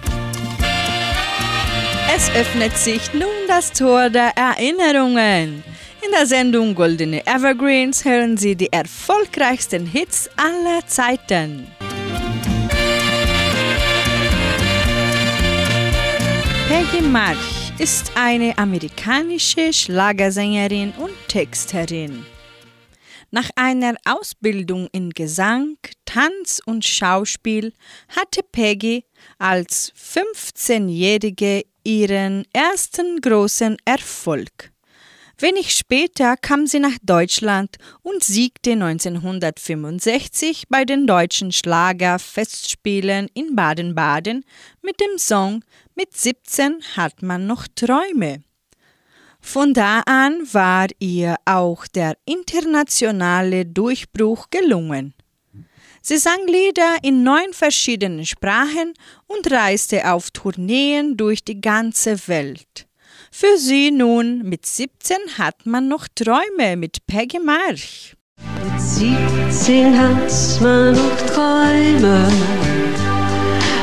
Es 2.14 2.30
öffnet 2.34 2.76
sich 2.76 3.14
nun 3.14 3.28
das 3.48 3.72
Tor 3.72 4.10
der 4.10 4.32
Erinnerungen. 4.36 5.64
In 6.04 6.10
der 6.10 6.26
Sendung 6.26 6.74
Goldene 6.74 7.26
Evergreens 7.26 8.04
hören 8.04 8.36
Sie 8.36 8.54
die 8.54 8.72
erfolgreichsten 8.72 9.86
Hits 9.86 10.28
aller 10.36 10.86
Zeiten. 10.86 11.68
Peggy 16.68 17.02
March 17.02 17.72
ist 17.78 18.12
eine 18.14 18.56
amerikanische 18.58 19.72
Schlagersängerin 19.72 20.92
und 20.98 21.12
Texterin. 21.28 22.26
Nach 23.34 23.48
einer 23.56 23.94
Ausbildung 24.04 24.88
in 24.92 25.08
Gesang, 25.08 25.78
Tanz 26.04 26.60
und 26.66 26.84
Schauspiel 26.84 27.72
hatte 28.08 28.42
Peggy 28.42 29.06
als 29.38 29.90
15-Jährige 29.94 31.64
ihren 31.82 32.44
ersten 32.52 33.22
großen 33.22 33.78
Erfolg. 33.86 34.70
Wenig 35.38 35.74
später 35.74 36.36
kam 36.36 36.66
sie 36.66 36.78
nach 36.78 36.98
Deutschland 37.02 37.78
und 38.02 38.22
siegte 38.22 38.72
1965 38.72 40.64
bei 40.68 40.84
den 40.84 41.06
deutschen 41.06 41.52
Schlagerfestspielen 41.52 43.28
in 43.32 43.56
Baden-Baden 43.56 44.44
mit 44.82 45.00
dem 45.00 45.16
Song 45.16 45.64
Mit 45.94 46.14
17 46.14 46.82
hat 46.96 47.22
man 47.22 47.46
noch 47.46 47.66
Träume. 47.74 48.42
Von 49.42 49.74
da 49.74 50.00
an 50.06 50.40
war 50.52 50.86
ihr 50.98 51.36
auch 51.44 51.86
der 51.88 52.16
internationale 52.24 53.66
Durchbruch 53.66 54.46
gelungen. 54.50 55.14
Sie 56.00 56.16
sang 56.16 56.46
Lieder 56.46 56.96
in 57.02 57.22
neun 57.22 57.52
verschiedenen 57.52 58.24
Sprachen 58.24 58.94
und 59.26 59.50
reiste 59.50 60.10
auf 60.10 60.30
Tourneen 60.30 61.16
durch 61.16 61.44
die 61.44 61.60
ganze 61.60 62.16
Welt. 62.28 62.86
Für 63.30 63.58
sie 63.58 63.90
nun 63.90 64.42
mit 64.42 64.64
17 64.64 65.16
hat 65.38 65.66
man 65.66 65.88
noch 65.88 66.06
Träume 66.14 66.76
mit 66.76 67.06
Peggy 67.06 67.38
March. 67.38 68.16
Mit 68.64 68.80
17 68.80 69.98
hat 69.98 70.60
man 70.60 70.94
noch 70.94 71.16
Träume, 71.26 72.32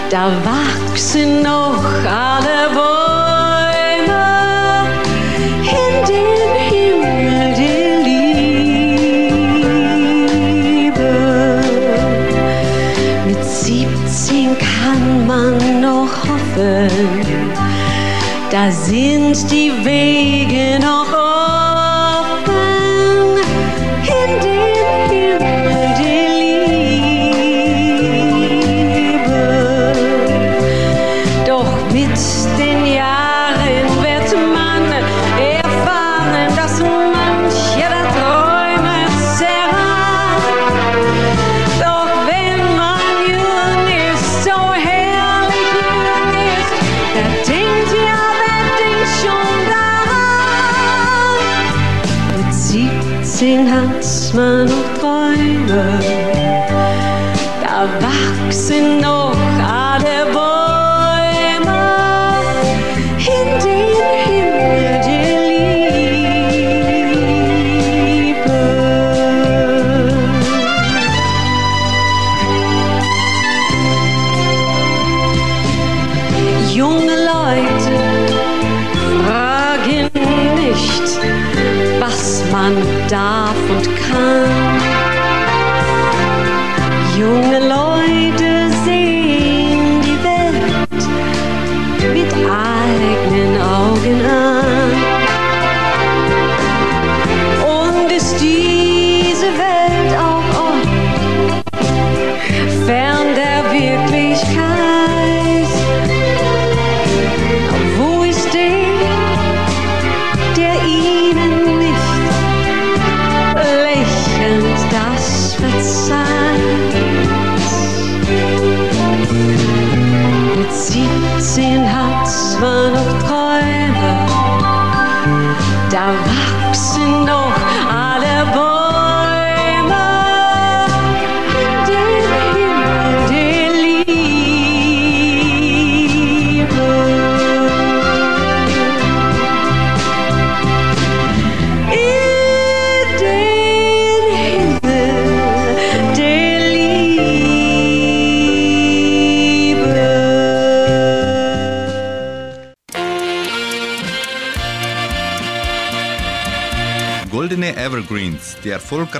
da 0.09 0.31
wachsen 0.43 1.43
noch 1.43 1.83
alle 2.05 2.73
Bäume 2.73 3.08
da 18.61 18.71
sind 18.71 19.49
die 19.49 19.71
Wege 19.85 20.79
noch 20.85 21.08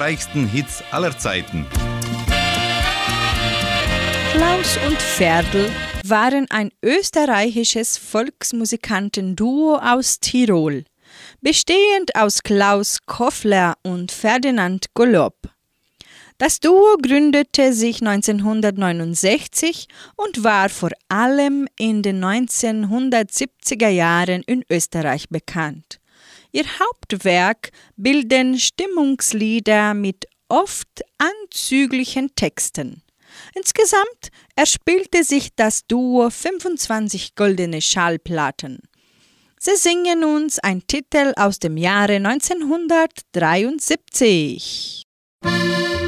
erfolgreichsten 0.10 0.48
Hits 0.48 0.84
aller 0.91 1.15
Zeiten. 1.17 1.67
Klaus 4.34 4.80
und 4.88 4.98
Ferdl 4.98 5.69
waren 6.04 6.48
ein 6.50 6.72
österreichisches 6.84 7.98
Volksmusikantenduo 8.00 9.76
aus 9.76 10.19
Tirol, 10.19 10.86
bestehend 11.41 12.15
aus 12.15 12.41
Klaus 12.41 13.00
Koffler 13.06 13.76
und 13.84 14.12
Ferdinand 14.12 14.88
Golob. 14.95 15.36
Das 16.39 16.60
Duo 16.60 16.98
gründete 17.00 17.74
sich 17.74 18.02
1969 18.02 19.88
und 20.15 20.43
war 20.43 20.69
vor 20.69 20.91
allem 21.10 21.67
in 21.78 22.02
den 22.02 22.24
1970er 22.24 23.89
Jahren 23.89 24.41
in 24.48 24.63
Österreich 24.72 25.30
bekannt. 25.30 26.00
Ihr 26.52 26.66
Hauptwerk 26.80 27.70
bilden 27.96 28.58
Stimmungslieder 28.58 29.94
mit 29.94 30.26
oft 30.48 31.04
anzüglichen 31.20 32.34
Texten. 32.36 33.04
Insgesamt 33.54 34.32
erspielte 34.56 35.24
sich 35.24 35.50
das 35.56 35.86
Duo 35.86 36.32
25 36.32 37.36
goldene 37.36 37.82
Schallplatten. 37.82 38.80
Sie 39.60 39.76
singen 39.76 40.24
uns 40.24 40.58
ein 40.60 40.88
Titel 40.88 41.34
aus 41.36 41.60
dem 41.60 41.76
Jahre 41.78 42.16
1973. 42.16 45.04
Maus, 45.44 45.99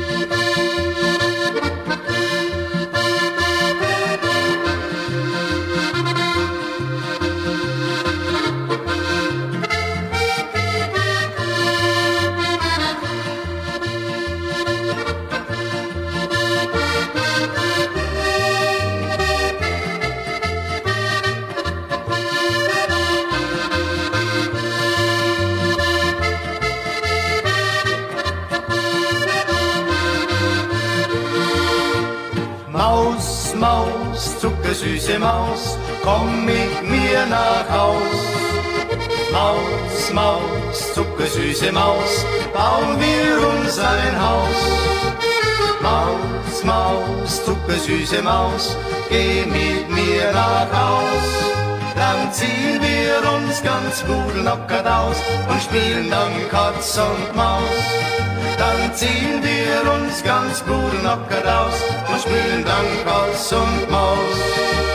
Maus, 34.71 34.79
zuckersüße 34.79 35.19
Maus, 35.19 35.77
komm 36.01 36.45
mit 36.45 36.83
mir 36.89 37.25
nach 37.25 37.69
Haus. 37.69 38.19
Maus, 39.33 40.13
Maus, 40.13 40.93
zuckersüße 40.93 41.73
Maus, 41.73 42.25
bauen 42.53 42.97
wir 42.97 43.49
uns 43.49 43.77
ein 43.77 44.15
Haus. 44.21 44.59
Maus, 45.81 46.63
Maus, 46.63 47.43
zuckersüße 47.43 48.21
Maus, 48.21 48.77
geh 49.09 49.45
mit 49.45 49.89
mir 49.89 50.31
nach 50.31 50.71
Haus. 50.71 51.60
Dann 52.11 52.33
ziehen 52.33 52.81
wir 52.81 53.31
uns 53.31 53.63
ganz 53.63 54.01
pudelnackert 54.01 54.85
aus 54.85 55.15
und 55.49 55.61
spielen 55.61 56.09
dann 56.09 56.49
Katz 56.49 56.97
und 56.97 57.35
Maus. 57.37 57.85
Dann 58.57 58.93
ziehen 58.93 59.41
wir 59.41 59.93
uns 59.93 60.21
ganz 60.21 60.59
pudelnackert 60.59 61.47
aus 61.47 61.75
und 62.09 62.19
spielen 62.19 62.65
dann 62.65 62.85
Katz 63.05 63.53
und. 63.53 63.89
Maus, 63.89 64.90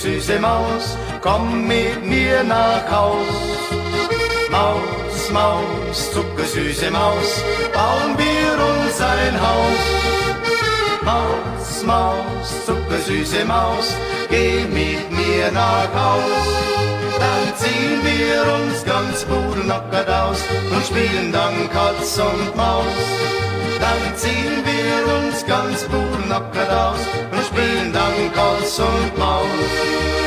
Zuckersüße 0.00 0.40
Maus, 0.40 0.96
komm 1.20 1.66
mit 1.68 2.02
mir 2.06 2.42
nach 2.42 2.90
Haus. 2.90 3.28
Maus, 4.50 5.30
Maus, 5.30 6.12
zuckersüße 6.14 6.90
Maus, 6.90 7.44
bauen 7.74 8.16
wir 8.16 8.52
uns 8.70 8.98
ein 8.98 9.36
Haus. 9.46 9.82
Maus, 11.04 11.84
Maus, 11.84 12.64
zuckersüße 12.64 13.44
Maus, 13.44 13.94
geh 14.30 14.64
mit 14.72 15.10
mir 15.10 15.52
nach 15.52 15.92
Haus. 15.92 16.48
Dann 17.18 17.44
ziehen 17.58 18.00
wir 18.02 18.54
uns 18.54 18.82
ganz 18.82 19.26
pudelnackert 19.26 20.08
aus 20.08 20.42
und 20.74 20.86
spielen 20.86 21.30
dann 21.30 21.68
Katz 21.68 22.18
und 22.18 22.56
Maus. 22.56 22.86
Dann 23.80 24.16
ziehen 24.16 24.62
wir 24.64 25.14
uns 25.16 25.46
ganz 25.46 25.84
pudelnackert 25.84 26.70
aus 26.70 27.00
und 27.32 27.44
spielen 27.44 27.92
dann 27.92 28.32
Katz 28.34 28.78
und 28.78 29.18
Maus. 29.18 30.19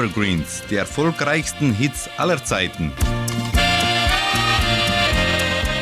Evergreens, 0.00 0.62
die 0.70 0.76
erfolgreichsten 0.76 1.74
Hits 1.74 2.08
aller 2.16 2.42
Zeiten. 2.42 2.90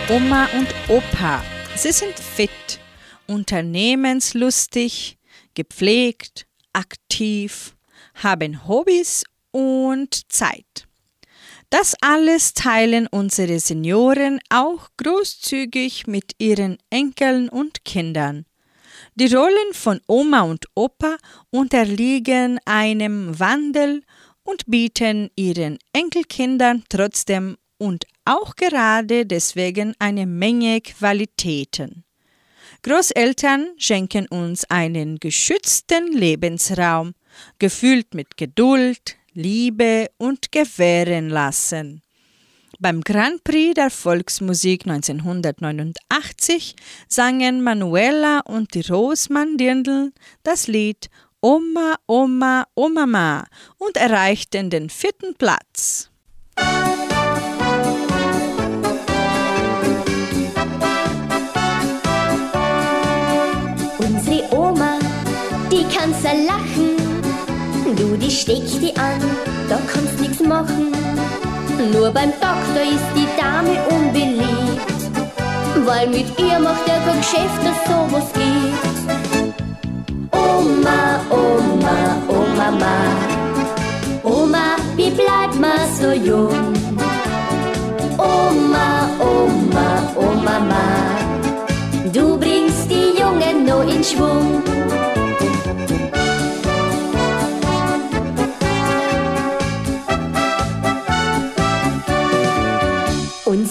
Oma 0.09 0.49
und 0.59 0.67
Opa, 0.89 1.41
sie 1.77 1.93
sind 1.93 2.19
fit, 2.19 2.81
unternehmenslustig, 3.29 5.19
gepflegt, 5.55 6.49
aktiv, 6.73 7.77
haben 8.15 8.67
Hobbys 8.67 9.23
und 9.53 10.33
Zeit. 10.33 10.89
Das 11.71 11.95
alles 12.01 12.55
teilen 12.55 13.07
unsere 13.07 13.61
Senioren 13.61 14.41
auch 14.51 14.89
großzügig 14.97 16.09
mit 16.09 16.33
ihren 16.39 16.79
Enkeln 16.91 17.49
und 17.49 17.85
Kindern. 17.85 18.48
Die 19.21 19.35
Rollen 19.35 19.73
von 19.73 20.01
Oma 20.07 20.43
und 20.43 20.67
Opa 20.77 21.17
unterliegen 21.51 22.61
einem 22.65 23.37
Wandel 23.37 24.05
und 24.45 24.65
bieten 24.67 25.29
ihren 25.35 25.81
Enkelkindern 25.93 26.85
trotzdem 26.89 27.57
und 27.79 28.07
auch 28.25 28.55
gerade 28.55 29.27
deswegen 29.27 29.97
eine 29.99 30.25
Menge 30.25 30.81
Qualitäten. 30.83 32.05
Großeltern 32.85 33.71
schenken 33.77 34.29
uns 34.29 34.65
einen 34.71 35.19
geschützten 35.19 36.13
Lebensraum, 36.13 37.15
gefüllt 37.59 38.15
mit 38.15 38.37
Geduld, 38.37 39.17
Liebe 39.33 40.13
und 40.19 40.53
gewähren 40.53 41.29
lassen. 41.29 42.03
Beim 42.81 43.01
Grand 43.01 43.43
Prix 43.43 43.75
der 43.75 43.91
Volksmusik 43.91 44.87
1989 44.87 46.77
sangen 47.09 47.61
Manuela 47.61 48.39
und 48.47 48.73
die 48.73 48.83
Rosmann-Dirndl 48.83 50.13
das 50.45 50.69
Lied 50.69 51.11
Oma, 51.41 51.97
Oma, 52.07 52.67
Omama 52.77 53.47
und 53.79 53.97
erreichten 53.97 54.71
den 54.71 54.91
vierten 54.91 55.35
Platz. 55.35 56.09
Unsere 63.99 64.57
Oma, 64.57 65.01
die 65.73 65.85
kann's 65.93 66.23
ja 66.23 66.33
lachen. 66.33 66.97
Du, 67.97 68.17
die 68.17 68.31
steckt 68.31 68.81
die 68.81 68.97
an, 68.97 69.21
da 69.69 69.81
kannst 69.93 70.21
nix 70.21 70.39
machen. 70.39 70.93
Nur 71.79 72.11
beim 72.11 72.33
Doktor 72.33 72.83
ist 72.83 73.07
die 73.15 73.29
Dame 73.41 73.79
unbeliebt, 73.89 74.83
weil 75.87 76.09
mit 76.09 76.27
ihr 76.37 76.59
macht 76.59 76.89
er 76.89 76.99
kein 77.07 77.19
Geschäft, 77.19 77.61
dass 77.65 77.85
sowas 77.87 78.33
geht. 78.35 78.99
Oma, 80.33 81.21
Oma, 81.31 82.17
Oma, 82.29 82.71
Ma. 82.73 82.99
Oma, 84.25 84.77
wie 84.97 85.11
bleibt 85.11 85.59
man 85.61 85.79
so 86.01 86.11
jung? 86.11 86.75
Oma, 88.19 89.09
Oma, 89.21 90.03
Oma, 90.17 90.59
Ma. 90.59 92.11
Du 92.13 92.37
bringst 92.39 92.91
die 92.91 93.21
Jungen 93.21 93.65
nur 93.65 93.85
in 93.85 94.03
Schwung. 94.03 94.63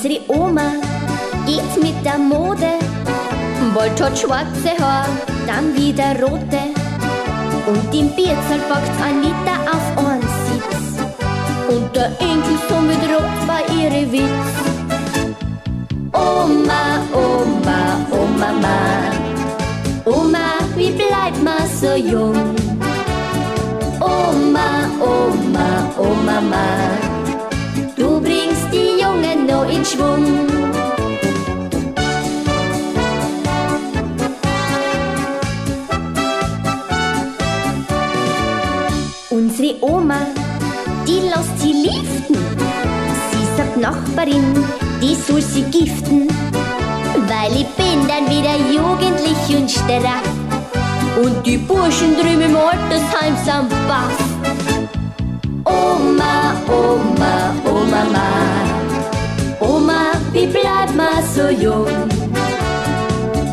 Unsere 0.08 0.24
Oma 0.30 0.72
geht 1.46 1.84
mit 1.84 2.06
der 2.06 2.18
Mode, 2.18 2.80
wollt 3.74 4.02
hat 4.02 4.18
schwarze 4.18 4.72
Haar, 4.80 5.06
dann 5.46 5.76
wieder 5.76 6.16
rote. 6.22 6.62
Und 7.66 7.94
im 7.94 8.10
Bierzelt 8.16 8.70
packt 8.70 9.02
ein 9.04 9.22
Liter 9.22 9.60
auf 9.70 10.06
einen 10.06 10.22
Sitz. 10.22 11.04
Und 11.68 11.94
der 11.94 12.08
Enkel 12.22 12.58
mit 12.88 13.04
Rot 13.10 13.48
war 13.48 13.62
ihre 13.78 14.10
Witz. 14.10 14.48
Oma, 16.14 17.04
Oma, 17.12 18.00
Oma, 18.10 18.54
Ma. 18.62 18.80
Oma, 20.06 20.54
wie 20.78 20.92
bleibt 20.92 21.44
man 21.44 21.68
so 21.82 21.96
jung? 21.96 22.56
Oma, 24.00 24.90
Oma, 25.02 25.90
Oma, 25.98 26.40
Ma. 26.40 27.07
Schwung. 29.90 30.26
Unsere 39.30 39.76
Oma, 39.82 40.28
die 41.08 41.22
lässt 41.30 41.60
sie 41.60 41.72
liften. 41.72 42.36
Sie 43.32 43.46
sagt 43.56 43.78
Nachbarin, 43.78 44.44
die 45.02 45.16
soll 45.16 45.42
sie 45.42 45.64
giften. 45.64 46.28
Weil 47.28 47.54
ich 47.62 47.68
bin 47.78 48.06
dann 48.10 48.26
wieder 48.30 48.58
jugendlich 48.70 49.58
und 49.58 49.72
straff. 49.72 50.28
Und 51.24 51.46
die 51.46 51.58
Burschen 51.58 52.16
drüben 52.18 52.42
im 52.42 52.58
Altersheim 52.58 53.36
sind 53.46 53.70
baff. 53.88 54.18
Oma, 55.64 56.56
Oma, 56.68 57.54
Oma, 57.66 58.04
Ma. 58.12 58.57
Oma, 59.60 60.12
wie 60.34 60.46
bleibt 60.46 60.96
man 60.96 61.24
so 61.34 61.50
jung? 61.50 61.88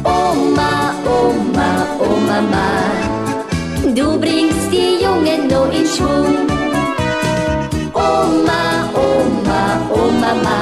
Oma, 0.05 0.95
Oma, 1.07 1.87
Oma, 1.99 2.41
Ma. 2.53 2.69
Du 3.95 4.21
bringst 4.21 4.71
die 4.71 5.03
Jungen 5.03 5.49
nur 5.49 5.71
in 5.73 5.87
Schwung. 5.87 6.47
Oma, 7.95 8.91
Oma, 8.93 9.81
Oma, 9.91 10.35
Ma. 10.45 10.61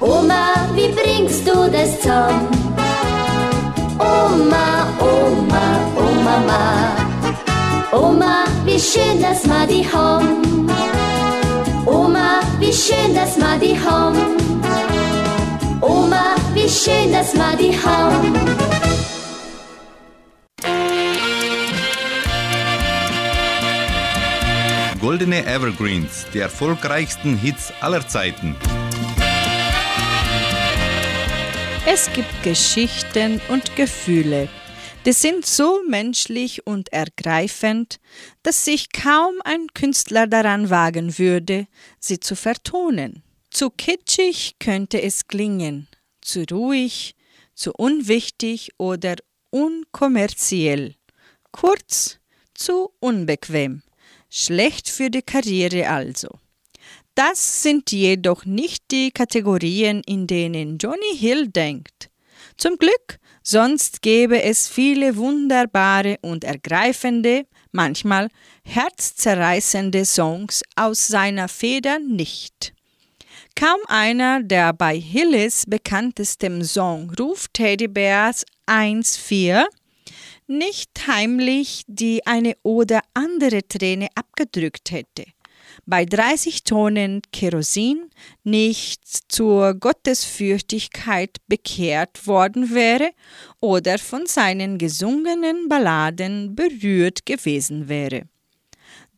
Oma, 0.00 0.42
wie 0.74 0.88
bringst 0.88 1.46
du 1.46 1.70
das 1.70 2.00
zum? 2.00 2.48
Oma, 3.98 4.88
Oma, 4.98 5.64
Oma, 5.96 6.36
Ma. 6.48 7.96
Oma, 7.96 8.44
wie 8.64 8.80
schön, 8.80 9.22
dass 9.22 9.44
wir 9.44 9.66
die 9.66 9.86
haben. 9.92 10.67
Wie 12.60 12.72
schön, 12.72 13.14
dass 13.14 13.36
wir 13.36 13.58
die 13.58 13.78
haben. 13.78 14.36
Oma, 15.80 16.34
wie 16.54 16.68
schön, 16.68 17.12
dass 17.12 17.32
wir 17.34 17.56
die 17.56 17.72
haben. 17.72 18.34
Goldene 25.00 25.46
Evergreens, 25.46 26.26
die 26.34 26.40
erfolgreichsten 26.40 27.36
Hits 27.36 27.72
aller 27.80 28.06
Zeiten. 28.06 28.56
Es 31.86 32.12
gibt 32.12 32.42
Geschichten 32.42 33.40
und 33.48 33.76
Gefühle, 33.76 34.48
die 35.04 35.12
sind 35.12 35.46
so 35.46 35.80
menschlich 35.88 36.66
und 36.66 36.92
ergreifend, 36.92 37.98
dass 38.42 38.64
sich 38.64 38.92
kaum 38.92 39.34
ein 39.44 39.66
Künstler 39.74 40.26
daran 40.26 40.70
wagen 40.70 41.18
würde, 41.18 41.66
sie 41.98 42.20
zu 42.20 42.36
vertonen. 42.36 43.22
Zu 43.50 43.70
kitschig 43.70 44.56
könnte 44.58 45.00
es 45.00 45.26
klingen, 45.26 45.88
zu 46.20 46.44
ruhig, 46.50 47.14
zu 47.54 47.72
unwichtig 47.72 48.70
oder 48.76 49.16
unkommerziell. 49.50 50.94
Kurz, 51.52 52.18
zu 52.54 52.90
unbequem. 53.00 53.82
Schlecht 54.30 54.90
für 54.90 55.10
die 55.10 55.22
Karriere 55.22 55.88
also. 55.88 56.28
Das 57.14 57.62
sind 57.62 57.90
jedoch 57.90 58.44
nicht 58.44 58.84
die 58.90 59.10
Kategorien, 59.10 60.02
in 60.06 60.26
denen 60.26 60.78
Johnny 60.78 61.16
Hill 61.16 61.48
denkt. 61.48 62.10
Zum 62.56 62.76
Glück, 62.76 63.18
sonst 63.48 64.02
gäbe 64.02 64.42
es 64.42 64.68
viele 64.68 65.16
wunderbare 65.16 66.18
und 66.20 66.44
ergreifende, 66.44 67.46
manchmal 67.72 68.28
herzzerreißende 68.64 70.04
Songs 70.04 70.62
aus 70.76 71.06
seiner 71.06 71.48
Feder 71.48 71.98
nicht. 71.98 72.74
Kaum 73.56 73.80
einer 73.86 74.42
der 74.42 74.74
bei 74.74 74.98
Hillis 75.00 75.64
bekanntestem 75.66 76.62
Song 76.62 77.10
Ruf 77.18 77.48
Teddy 77.52 77.88
Bears 77.88 78.44
1-4 78.66 79.64
nicht 80.46 81.06
heimlich 81.06 81.84
die 81.86 82.26
eine 82.26 82.54
oder 82.62 83.00
andere 83.14 83.66
Träne 83.66 84.08
abgedrückt 84.14 84.90
hätte. 84.90 85.24
Bei 85.90 86.04
30 86.04 86.64
Tonnen 86.64 87.22
Kerosin 87.32 88.10
nicht 88.44 89.00
zur 89.32 89.72
Gottesfürchtigkeit 89.72 91.38
bekehrt 91.46 92.26
worden 92.26 92.74
wäre 92.74 93.12
oder 93.60 93.98
von 93.98 94.26
seinen 94.26 94.76
gesungenen 94.76 95.66
Balladen 95.66 96.54
berührt 96.54 97.24
gewesen 97.24 97.88
wäre. 97.88 98.24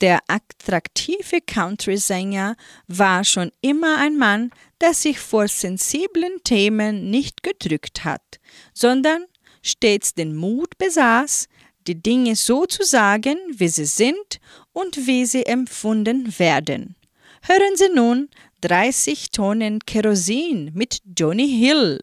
Der 0.00 0.20
attraktive 0.28 1.40
Country-Sänger 1.44 2.54
war 2.86 3.24
schon 3.24 3.50
immer 3.62 3.98
ein 3.98 4.16
Mann, 4.16 4.52
der 4.80 4.94
sich 4.94 5.18
vor 5.18 5.48
sensiblen 5.48 6.38
Themen 6.44 7.10
nicht 7.10 7.42
gedrückt 7.42 8.04
hat, 8.04 8.38
sondern 8.74 9.24
stets 9.60 10.14
den 10.14 10.36
Mut 10.36 10.78
besaß, 10.78 11.48
die 11.86 12.00
Dinge 12.00 12.36
so 12.36 12.66
zu 12.66 12.84
sagen, 12.84 13.36
wie 13.50 13.68
sie 13.68 13.86
sind 13.86 14.40
und 14.72 15.06
wie 15.06 15.26
sie 15.26 15.46
empfunden 15.46 16.38
werden. 16.38 16.96
Hören 17.42 17.76
Sie 17.76 17.88
nun 17.94 18.28
30 18.60 19.30
Tonnen 19.30 19.80
Kerosin 19.86 20.70
mit 20.74 21.00
Johnny 21.18 21.48
Hill. 21.48 22.00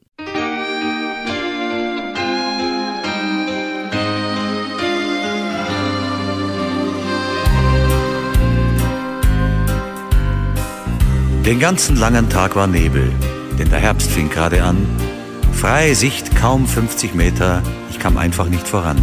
Den 11.47 11.61
ganzen 11.61 11.95
langen 11.95 12.30
Tag 12.30 12.57
war 12.57 12.68
Nebel, 12.68 13.09
denn 13.57 13.70
der 13.70 13.80
Herbst 13.80 14.11
fing 14.11 14.30
gerade 14.30 14.63
an. 14.63 14.86
Freie 15.53 15.95
Sicht 15.95 16.36
kaum 16.36 16.68
50 16.68 17.15
Meter, 17.15 17.63
ich 17.89 17.99
kam 17.99 18.18
einfach 18.18 18.49
nicht 18.49 18.68
voran. 18.68 18.97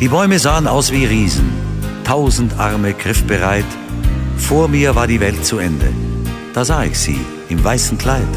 Die 0.00 0.08
Bäume 0.08 0.40
sahen 0.40 0.66
aus 0.66 0.90
wie 0.90 1.04
Riesen, 1.04 1.71
tausend 2.12 2.58
Arme 2.58 2.92
griffbereit. 2.92 3.64
Vor 4.36 4.68
mir 4.68 4.94
war 4.94 5.06
die 5.06 5.18
Welt 5.18 5.46
zu 5.46 5.56
Ende. 5.56 5.88
Da 6.52 6.62
sah 6.62 6.84
ich 6.84 6.98
sie 6.98 7.18
im 7.48 7.64
weißen 7.64 7.96
Kleid. 7.96 8.34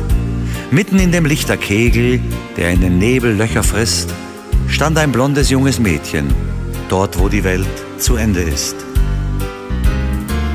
Mitten 0.71 0.97
in 0.97 1.11
dem 1.11 1.25
Lichterkegel, 1.25 2.21
der 2.55 2.69
in 2.71 2.79
den 2.79 2.99
Nebel 2.99 3.35
Löcher 3.35 3.63
frisst, 3.63 4.13
stand 4.69 4.97
ein 4.97 5.11
blondes 5.11 5.49
junges 5.49 5.77
Mädchen, 5.77 6.33
dort 6.87 7.19
wo 7.19 7.27
die 7.27 7.43
Welt 7.43 7.67
zu 7.97 8.15
Ende 8.15 8.43
ist. 8.43 8.77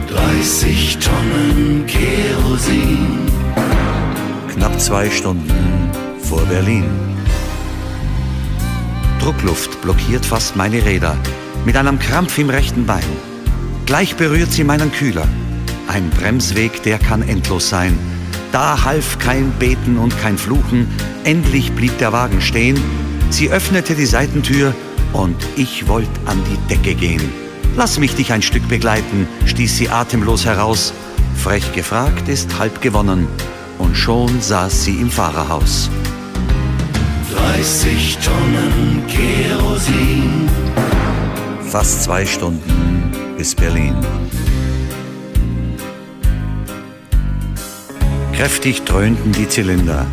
30 0.09 0.97
Tonnen 0.97 1.85
Kerosin. 1.87 3.19
Knapp 4.55 4.81
zwei 4.81 5.11
Stunden 5.11 5.91
vor 6.23 6.41
Berlin. 6.47 6.87
Druckluft 9.21 9.83
blockiert 9.83 10.25
fast 10.25 10.57
meine 10.57 10.83
Räder 10.83 11.19
mit 11.65 11.77
einem 11.77 11.99
Krampf 11.99 12.39
im 12.39 12.51
rechten 12.51 12.87
Bein. 12.87 13.05
Gleich 13.87 14.17
berührt 14.17 14.53
sie 14.53 14.65
meinen 14.65 14.93
Kühler. 14.93 15.27
Ein 15.89 16.11
Bremsweg, 16.11 16.83
der 16.83 16.99
kann 16.99 17.23
endlos 17.23 17.69
sein. 17.69 17.99
Da 18.53 18.85
half 18.85 19.19
kein 19.19 19.51
Beten 19.53 19.99
und 19.99 20.19
kein 20.21 20.39
Fluchen. 20.39 20.89
Endlich 21.25 21.73
blieb 21.73 21.97
der 21.99 22.13
Wagen 22.13 22.41
stehen. 22.41 22.81
Sie 23.31 23.51
öffnete 23.51 23.95
die 23.95 24.07
Seitentür 24.07 24.75
und 25.13 25.37
ich 25.57 25.89
wollte 25.89 26.11
an 26.27 26.41
die 26.51 26.75
Decke 26.75 26.95
gehen. 26.95 27.23
Lass 27.77 27.99
mich 27.99 28.15
dich 28.15 28.33
ein 28.33 28.43
Stück 28.43 28.69
begleiten, 28.69 29.29
stieß 29.47 29.77
sie 29.77 29.89
atemlos 29.89 30.45
heraus. 30.45 30.93
Frech 31.37 31.73
gefragt 31.73 32.29
ist 32.29 32.59
halb 32.59 32.81
gewonnen. 32.81 33.29
Und 33.79 33.97
schon 33.97 34.41
saß 34.41 34.85
sie 34.85 35.01
im 35.01 35.11
Fahrerhaus. 35.11 35.89
30 37.35 38.19
Tonnen 38.19 39.03
Kerosin. 39.09 40.70
Fast 41.71 42.03
zwei 42.03 42.27
Stunden 42.27 43.13
bis 43.39 43.55
Berlin. 43.55 43.95
Kräftig 48.35 48.83
dröhnten 48.83 49.31
die 49.31 49.49
Zylinder. 49.49 50.05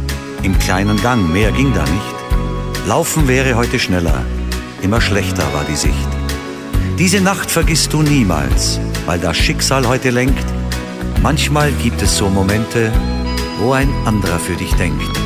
Im 0.43 0.59
kleinen 0.59 1.01
Gang, 1.01 1.33
mehr 1.33 1.51
ging 1.51 1.73
da 1.73 1.81
nicht. 1.81 2.87
Laufen 2.87 3.27
wäre 3.27 3.55
heute 3.55 3.79
schneller. 3.79 4.21
Immer 4.83 5.01
schlechter 5.01 5.51
war 5.51 5.63
die 5.63 5.75
Sicht. 5.75 6.07
Diese 6.99 7.21
Nacht 7.21 7.49
vergisst 7.49 7.91
du 7.91 8.03
niemals, 8.03 8.79
weil 9.07 9.17
das 9.17 9.35
Schicksal 9.35 9.87
heute 9.87 10.11
lenkt. 10.11 10.45
Manchmal 11.23 11.71
gibt 11.81 12.03
es 12.03 12.17
so 12.17 12.29
Momente, 12.29 12.91
wo 13.59 13.71
ein 13.71 13.89
anderer 14.05 14.37
für 14.37 14.55
dich 14.55 14.75
denkt. 14.75 15.17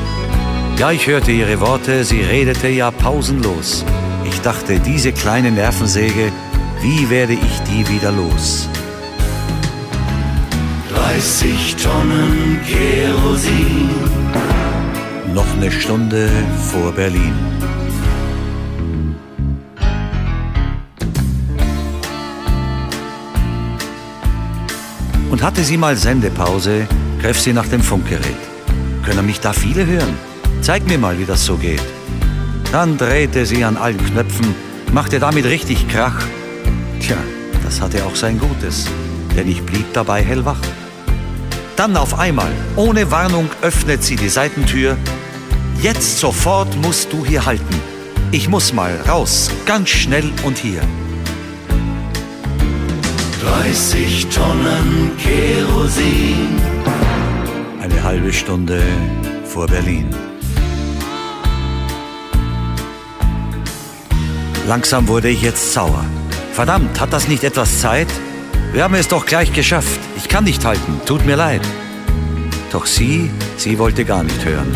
Ja, 0.77 0.91
ich 0.91 1.07
hörte 1.07 1.34
ihre 1.34 1.59
Worte, 1.59 2.05
sie 2.05 2.21
redete 2.21 2.69
ja 2.69 2.89
pausenlos. 2.89 3.84
Ich 4.26 4.41
dachte, 4.41 4.80
diese 4.80 5.11
kleine 5.11 5.51
Nervensäge, 5.51 6.32
wie 6.82 7.09
werde 7.09 7.34
ich 7.34 7.59
die 7.69 7.88
wieder 7.89 8.11
los? 8.11 8.67
30 10.89 11.76
Tonnen 11.76 12.59
Kerosin. 12.65 13.89
Noch 15.34 15.45
eine 15.55 15.72
Stunde 15.72 16.30
vor 16.72 16.91
Berlin. 16.91 17.34
Und 25.30 25.41
hatte 25.41 25.63
sie 25.63 25.78
mal 25.78 25.95
Sendepause, 25.95 26.88
griff 27.22 27.39
sie 27.39 27.53
nach 27.53 27.67
dem 27.67 27.82
Funkgerät. 27.82 28.36
Können 29.03 29.26
mich 29.26 29.39
da 29.39 29.53
viele 29.53 29.86
hören? 29.86 30.13
Zeig 30.61 30.86
mir 30.88 30.97
mal, 30.97 31.17
wie 31.17 31.26
das 31.26 31.45
so 31.45 31.55
geht. 31.55 31.82
Dann 32.72 32.97
drehte 32.97 33.45
sie 33.45 33.65
an 33.65 33.76
allen 33.76 33.97
Knöpfen, 33.97 34.55
machte 34.93 35.19
damit 35.19 35.45
richtig 35.45 35.89
Krach. 35.89 36.24
Tja, 37.01 37.17
das 37.63 37.82
hatte 37.82 38.05
auch 38.05 38.15
sein 38.15 38.39
Gutes, 38.39 38.88
denn 39.36 39.49
ich 39.49 39.61
blieb 39.63 39.91
dabei 39.93 40.24
hellwach. 40.24 40.61
Dann 41.76 41.97
auf 41.97 42.17
einmal, 42.17 42.51
ohne 42.78 43.11
Warnung, 43.11 43.49
öffnet 43.61 44.03
sie 44.03 44.15
die 44.15 44.30
Seitentür. 44.30 44.97
Jetzt 45.82 46.19
sofort 46.19 46.76
musst 46.78 47.11
du 47.11 47.26
hier 47.26 47.45
halten. 47.45 47.82
Ich 48.32 48.47
muss 48.47 48.72
mal 48.72 48.95
raus, 49.07 49.51
ganz 49.65 49.89
schnell 49.89 50.32
und 50.43 50.57
hier. 50.57 50.82
30 53.43 54.28
Tonnen 54.28 55.11
Kerosin. 55.17 56.61
Eine 57.82 58.03
halbe 58.03 58.32
Stunde 58.32 58.82
vor 59.43 59.67
Berlin. 59.67 60.07
Langsam 64.72 65.09
wurde 65.09 65.28
ich 65.28 65.41
jetzt 65.41 65.74
sauer. 65.74 66.05
Verdammt, 66.53 67.01
hat 67.01 67.11
das 67.11 67.28
nicht 67.28 67.43
etwas 67.43 67.82
Zeit? 67.82 68.07
Wir 68.72 68.86
haben 68.86 68.95
es 68.95 69.09
doch 69.09 69.26
gleich 69.26 69.51
geschafft. 69.51 69.99
Ich 70.15 70.30
kann 70.30 70.45
nicht 70.45 70.63
halten, 70.63 71.01
tut 71.05 71.26
mir 71.26 71.36
leid. 71.36 71.59
Doch 72.72 72.86
sie, 72.86 73.30
sie 73.57 73.80
wollte 73.80 74.05
gar 74.05 74.24
nicht 74.24 74.45
hören. 74.45 74.74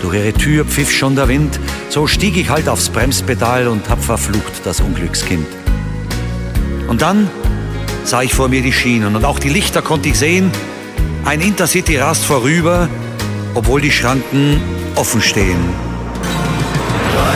Durch 0.00 0.14
ihre 0.14 0.32
Tür 0.32 0.64
pfiff 0.64 0.90
schon 0.90 1.14
der 1.14 1.28
Wind, 1.28 1.60
so 1.90 2.06
stieg 2.06 2.38
ich 2.38 2.48
halt 2.48 2.70
aufs 2.70 2.88
Bremspedal 2.88 3.68
und 3.68 3.90
hab 3.90 4.02
verflucht 4.02 4.62
das 4.64 4.80
Unglückskind. 4.80 5.46
Und 6.88 7.02
dann 7.02 7.28
sah 8.02 8.22
ich 8.22 8.32
vor 8.32 8.48
mir 8.48 8.62
die 8.62 8.72
Schienen 8.72 9.14
und 9.14 9.26
auch 9.26 9.38
die 9.38 9.50
Lichter 9.50 9.82
konnte 9.82 10.08
ich 10.08 10.18
sehen. 10.18 10.50
Ein 11.26 11.42
Intercity 11.42 11.98
rast 11.98 12.24
vorüber, 12.24 12.88
obwohl 13.52 13.82
die 13.82 13.92
Schranken 13.92 14.58
offen 14.94 15.20
stehen. 15.20 15.94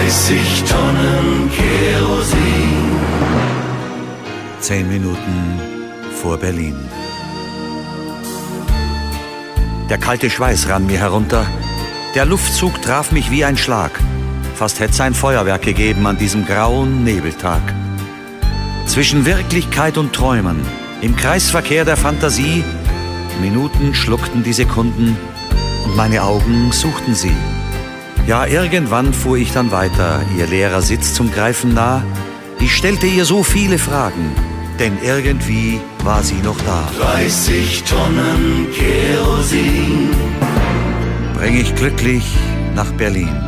30 0.09 0.64
Tonnen 0.64 1.50
Kerosin. 1.54 1.88
Zehn 4.61 4.88
Minuten 4.88 5.61
vor 6.20 6.36
Berlin. 6.36 6.76
Der 9.88 9.98
kalte 9.98 10.28
Schweiß 10.28 10.68
rann 10.68 10.86
mir 10.86 10.98
herunter. 10.98 11.46
Der 12.14 12.24
Luftzug 12.24 12.82
traf 12.82 13.12
mich 13.12 13.30
wie 13.30 13.44
ein 13.44 13.56
Schlag. 13.56 13.92
Fast 14.56 14.80
hätte 14.80 14.92
es 14.92 15.00
ein 15.00 15.14
Feuerwerk 15.14 15.62
gegeben 15.62 16.06
an 16.06 16.18
diesem 16.18 16.44
grauen 16.44 17.04
Nebeltag. 17.04 17.62
Zwischen 18.86 19.24
Wirklichkeit 19.24 19.96
und 19.96 20.12
Träumen, 20.12 20.61
im 21.02 21.14
Kreisverkehr 21.14 21.84
der 21.84 21.96
Fantasie, 21.96 22.64
Minuten 23.40 23.94
schluckten 23.94 24.42
die 24.42 24.52
Sekunden 24.52 25.16
und 25.84 25.96
meine 25.96 26.24
Augen 26.24 26.72
suchten 26.72 27.14
sie. 27.14 27.34
Ja, 28.26 28.44
irgendwann 28.44 29.14
fuhr 29.14 29.36
ich 29.36 29.52
dann 29.52 29.70
weiter, 29.70 30.20
ihr 30.36 30.46
leerer 30.48 30.82
Sitz 30.82 31.14
zum 31.14 31.30
Greifen 31.30 31.74
nah. 31.74 32.02
Ich 32.61 32.74
stellte 32.74 33.06
ihr 33.06 33.24
so 33.24 33.42
viele 33.42 33.78
Fragen, 33.78 34.32
denn 34.78 34.98
irgendwie 35.02 35.80
war 36.02 36.22
sie 36.22 36.40
noch 36.42 36.61
da. 36.62 36.90
30 36.98 37.84
Tonnen 37.84 38.66
Kerosin. 38.74 40.11
Bring 41.34 41.56
ich 41.61 41.74
glücklich 41.76 42.24
nach 42.74 42.90
Berlin. 42.92 43.47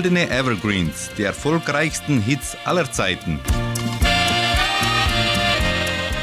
Goldene 0.00 0.30
Evergreens, 0.30 1.10
die 1.18 1.24
erfolgreichsten 1.24 2.22
Hits 2.22 2.56
aller 2.64 2.90
Zeiten. 2.90 3.38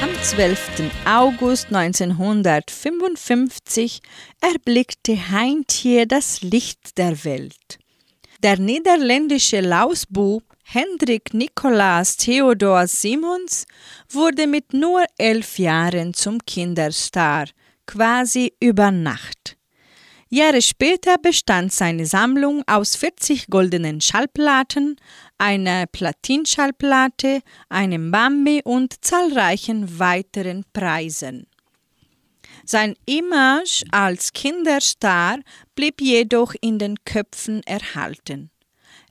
Am 0.02 0.10
12. 0.24 0.90
August 1.06 1.68
1955 1.68 4.02
erblickte 4.42 5.30
Heintje 5.30 6.08
das 6.08 6.42
Licht 6.42 6.98
der 6.98 7.24
Welt. 7.24 7.78
Der 8.42 8.58
niederländische 8.58 9.62
Lausbub 9.62 10.42
Hendrik 10.64 11.36
Nikolaas 11.36 12.18
Theodor 12.18 12.88
Simons 12.88 13.68
wurde 14.10 14.48
mit 14.48 14.74
nur 14.74 15.06
elf 15.20 15.60
Jahren 15.60 16.16
zum 16.16 16.40
Kinderstar, 16.48 17.46
quasi 17.86 18.54
über 18.60 18.90
Nacht. 18.90 19.57
Jahre 20.30 20.62
später 20.62 21.18
bestand 21.18 21.72
seine 21.72 22.06
Sammlung 22.06 22.62
aus 22.68 22.98
40 22.98 23.48
goldenen 23.48 24.02
Schallplatten, 24.02 24.98
einer 25.38 25.86
Platinschallplatte, 25.88 27.42
einem 27.70 28.12
Bambi 28.12 28.62
und 28.64 29.06
zahlreichen 29.06 30.00
weiteren 30.00 30.66
Preisen. 30.74 31.48
Sein 32.66 32.96
Image 33.06 33.84
als 33.92 34.34
Kinderstar 34.34 35.40
blieb 35.76 36.02
jedoch 36.02 36.54
in 36.60 36.78
den 36.78 36.96
Köpfen 37.06 37.64
erhalten. 37.64 38.52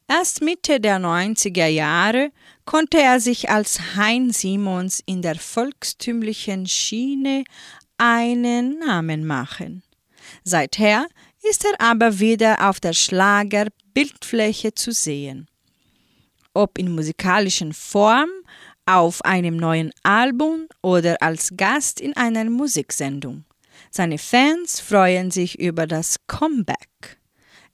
Erst 0.09 0.43
Mitte 0.43 0.79
der 0.79 0.99
90er 0.99 1.67
Jahre 1.67 2.31
konnte 2.67 3.01
er 3.01 3.19
sich 3.21 3.49
als 3.49 3.97
Hein 3.97 4.31
Simons 4.31 5.03
in 5.07 5.23
der 5.23 5.37
volkstümlichen 5.37 6.67
Schiene 6.67 7.45
einen 7.97 8.79
Namen 8.79 9.27
machen. 9.27 9.83
Seither 10.49 11.09
ist 11.43 11.65
er 11.65 11.81
aber 11.81 12.21
wieder 12.21 12.71
auf 12.71 12.79
der 12.79 12.93
Schlagerbildfläche 12.93 14.75
zu 14.75 14.93
sehen. 14.93 15.49
Ob 16.55 16.79
in 16.79 16.95
musikalischen 16.95 17.73
Form, 17.73 18.31
auf 18.89 19.25
einem 19.25 19.57
neuen 19.57 19.91
Album 20.05 20.69
oder 20.81 21.21
als 21.21 21.55
Gast 21.57 22.01
in 22.01 22.17
einer 22.17 22.45
Musiksendung. 22.45 23.45
Seine 23.91 24.19
Fans 24.19 24.79
freuen 24.79 25.33
sich 25.33 25.59
über 25.59 25.89
das 25.89 26.19
Comeback. 26.29 27.19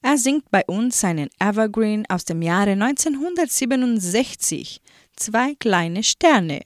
Er 0.00 0.16
singt 0.16 0.50
bei 0.50 0.62
uns 0.66 0.98
seinen 0.98 1.28
Evergreen 1.38 2.06
aus 2.08 2.24
dem 2.24 2.40
Jahre 2.40 2.70
1967, 2.70 4.80
zwei 5.14 5.54
kleine 5.56 6.02
Sterne. 6.02 6.62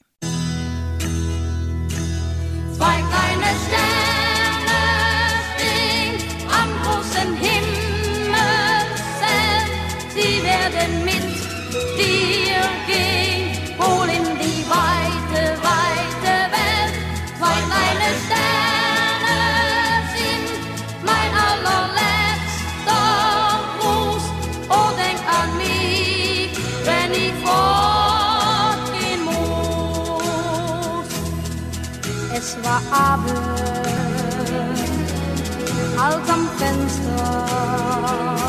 Die 38.07 38.46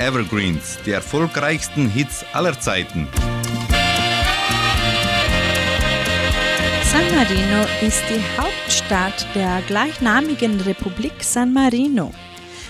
Evergreens, 0.00 0.78
die 0.86 0.92
erfolgreichsten 0.92 1.90
Hits 1.90 2.24
aller 2.32 2.58
Zeiten. 2.58 3.06
San 6.90 7.04
Marino 7.14 7.66
ist 7.86 8.02
die 8.08 8.40
Hauptstadt 8.40 9.26
der 9.34 9.60
gleichnamigen 9.66 10.58
Republik 10.62 11.12
San 11.22 11.52
Marino. 11.52 12.14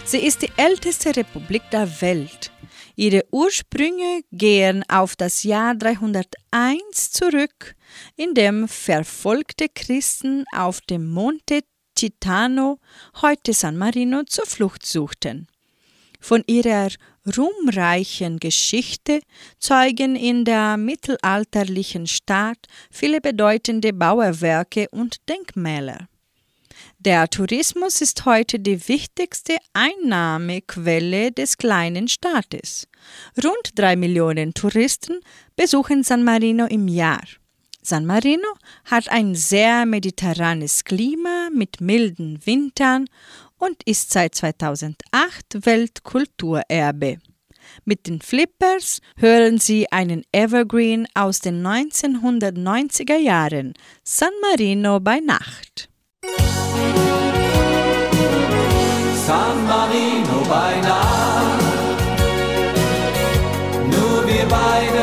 Sie 0.04 0.18
ist 0.18 0.42
die 0.42 0.50
älteste 0.56 1.14
Republik 1.14 1.62
der 1.70 2.00
Welt. 2.00 2.50
Ihre 2.96 3.24
Ursprünge 3.30 4.22
gehen 4.32 4.82
auf 4.88 5.14
das 5.14 5.44
Jahr 5.44 5.76
301 5.76 7.12
zurück, 7.12 7.76
in 8.16 8.34
dem 8.34 8.66
verfolgte 8.66 9.68
Christen 9.72 10.44
auf 10.52 10.80
dem 10.80 11.08
Monte 11.08 11.60
Titano, 11.94 12.80
heute 13.22 13.52
San 13.52 13.76
Marino, 13.76 14.24
zur 14.24 14.46
Flucht 14.46 14.84
suchten. 14.84 15.46
Von 16.20 16.44
ihrer 16.46 16.90
ruhmreichen 17.26 18.38
Geschichte 18.38 19.20
zeugen 19.58 20.16
in 20.16 20.44
der 20.44 20.76
mittelalterlichen 20.76 22.06
Stadt 22.06 22.66
viele 22.90 23.20
bedeutende 23.20 23.92
Bauwerke 23.92 24.88
und 24.90 25.28
Denkmäler. 25.28 26.08
Der 26.98 27.28
Tourismus 27.28 28.00
ist 28.00 28.24
heute 28.26 28.58
die 28.58 28.88
wichtigste 28.88 29.56
Einnahmequelle 29.72 31.32
des 31.32 31.56
kleinen 31.56 32.08
Staates. 32.08 32.88
Rund 33.42 33.70
drei 33.74 33.96
Millionen 33.96 34.54
Touristen 34.54 35.20
besuchen 35.56 36.02
San 36.02 36.24
Marino 36.24 36.66
im 36.66 36.88
Jahr. 36.88 37.22
San 37.82 38.04
Marino 38.04 38.48
hat 38.84 39.08
ein 39.08 39.34
sehr 39.34 39.86
mediterranes 39.86 40.84
Klima 40.84 41.48
mit 41.54 41.80
milden 41.80 42.38
Wintern 42.44 43.06
und 43.60 43.82
ist 43.84 44.12
seit 44.12 44.34
2008 44.34 45.64
Weltkulturerbe. 45.64 47.18
Mit 47.84 48.06
den 48.06 48.20
Flippers 48.20 49.00
hören 49.16 49.58
Sie 49.58 49.90
einen 49.92 50.24
Evergreen 50.32 51.06
aus 51.14 51.38
den 51.40 51.64
1990er 51.64 53.16
Jahren, 53.16 53.74
San 54.02 54.32
Marino 54.42 54.98
bei 54.98 55.20
Nacht. 55.20 55.88
San 59.26 59.66
Marino 59.66 60.42
bei 60.48 60.80
Nacht, 60.80 62.00
nur 63.90 64.26
wir 64.26 64.46
beide 64.48 64.99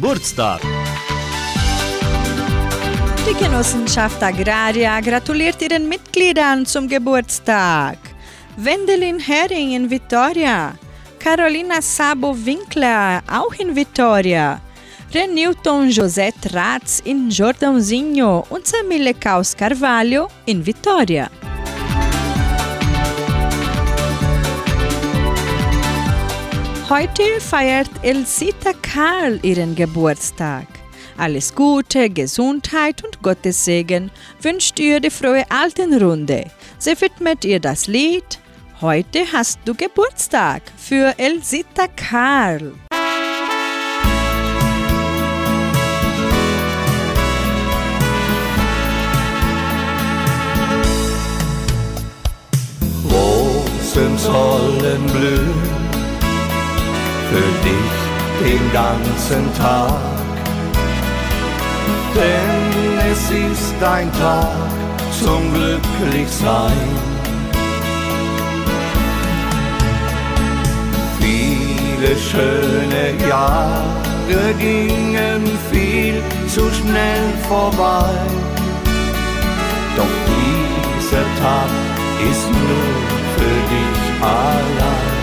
Geburtstag. 0.00 0.62
Die 3.26 3.44
Genossenschaft 3.44 4.22
Agraria 4.22 4.98
gratuliert 5.00 5.60
ihren 5.60 5.90
Mitgliedern 5.90 6.64
zum 6.64 6.88
Geburtstag. 6.88 7.98
Wendelin 8.56 9.18
Hering 9.18 9.72
in 9.72 9.90
Vitoria, 9.90 10.72
Carolina 11.18 11.82
Sabo 11.82 12.34
Winkler 12.34 13.20
auch 13.30 13.52
in 13.58 13.76
Vitoria, 13.76 14.62
Renilton 15.12 15.90
José 15.90 16.32
Ratz 16.54 17.02
in 17.04 17.28
Jordãozinho 17.28 18.46
und 18.48 18.66
Samile 18.66 19.12
Caus 19.12 19.54
Carvalho 19.54 20.28
in 20.46 20.64
Vitoria. 20.64 21.28
Heute 26.90 27.22
feiert 27.38 27.88
Elsita 28.02 28.72
Karl 28.82 29.38
ihren 29.44 29.76
Geburtstag. 29.76 30.66
Alles 31.16 31.54
Gute, 31.54 32.10
Gesundheit 32.10 33.04
und 33.04 33.22
Gottes 33.22 33.64
Segen 33.64 34.10
wünscht 34.42 34.76
ihr 34.80 34.98
die 34.98 35.10
frohe 35.10 35.44
Altenrunde. 35.50 36.50
Sie 36.78 37.00
widmet 37.00 37.44
ihr 37.44 37.60
das 37.60 37.86
Lied 37.86 38.40
Heute 38.80 39.20
hast 39.32 39.60
du 39.66 39.74
Geburtstag 39.74 40.62
für 40.76 41.14
Elsita 41.16 41.86
Karl. 41.94 42.72
Rosen 53.04 54.18
sollen 54.18 55.06
blühen 55.12 55.89
für 57.30 57.50
dich 57.64 58.00
den 58.44 58.72
ganzen 58.72 59.44
Tag. 59.56 60.00
Denn 62.14 63.10
es 63.12 63.30
ist 63.30 63.82
ein 63.82 64.10
Tag 64.12 64.48
zum 65.22 65.42
Glücklichsein. 65.54 66.88
Viele 71.20 72.16
schöne 72.16 73.28
Jahre 73.28 74.54
gingen 74.58 75.42
viel 75.70 76.20
zu 76.48 76.62
schnell 76.72 77.26
vorbei. 77.48 78.10
Doch 79.96 80.14
dieser 80.30 81.26
Tag 81.42 81.70
ist 82.30 82.46
nur 82.50 82.90
für 83.36 83.56
dich 83.70 84.22
allein. 84.22 85.19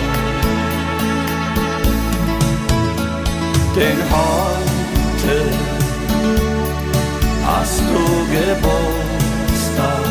Denn 3.78 4.02
heute 4.10 5.36
hast 7.46 7.80
du 7.80 8.02
Geburtstag 8.34 10.04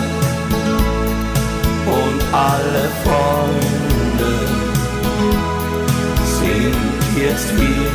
und 1.86 2.20
alle 2.34 2.86
Freunde 3.03 4.34
sind 6.39 6.99
jetzt 7.22 7.49
hier. 7.59 7.91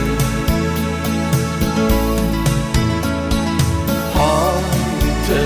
Heute 4.14 5.40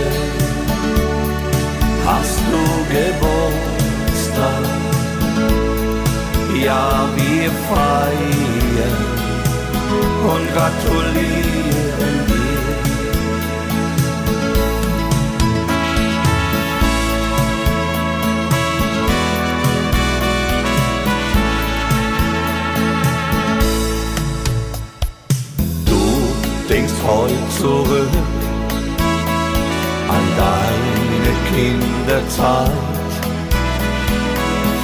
hast 2.05 2.41
du 2.51 2.62
Geburtstag, 2.97 4.64
ja 6.64 7.09
wir 7.14 7.51
feiern 7.68 9.16
und 10.27 10.53
gratulieren 10.53 12.16
dir. 12.27 12.66
Du 25.85 26.03
denkst 26.68 26.99
heute 27.07 27.49
zurück 27.61 28.14
an 30.09 30.24
deine 30.43 31.33
Kinderzeit. 31.51 32.70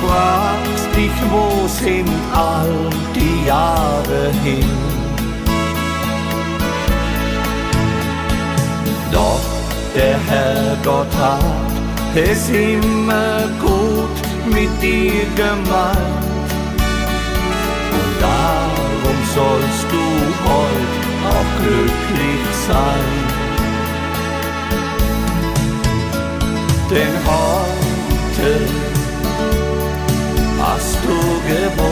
Fragst 0.02 0.88
dich, 0.96 1.16
wo 1.30 1.66
sind 1.66 2.08
all 2.32 2.90
die 3.14 3.46
Jahre 3.46 4.30
hin? 4.44 4.81
Doch 9.12 9.40
der 9.94 10.18
Herrgott 10.18 11.14
hat 11.18 11.72
es 12.14 12.48
immer 12.48 13.46
gut 13.60 14.16
mit 14.46 14.70
dir 14.82 15.26
gemeint. 15.36 16.50
Und 17.96 18.12
darum 18.20 19.18
sollst 19.34 19.86
du 19.92 20.04
heute 20.48 21.02
auch 21.32 21.50
glücklich 21.62 22.44
sein. 22.66 23.10
Denn 26.90 27.14
heute 27.26 28.50
hast 30.60 30.98
du 31.04 31.16
Geburtstag 31.48 31.91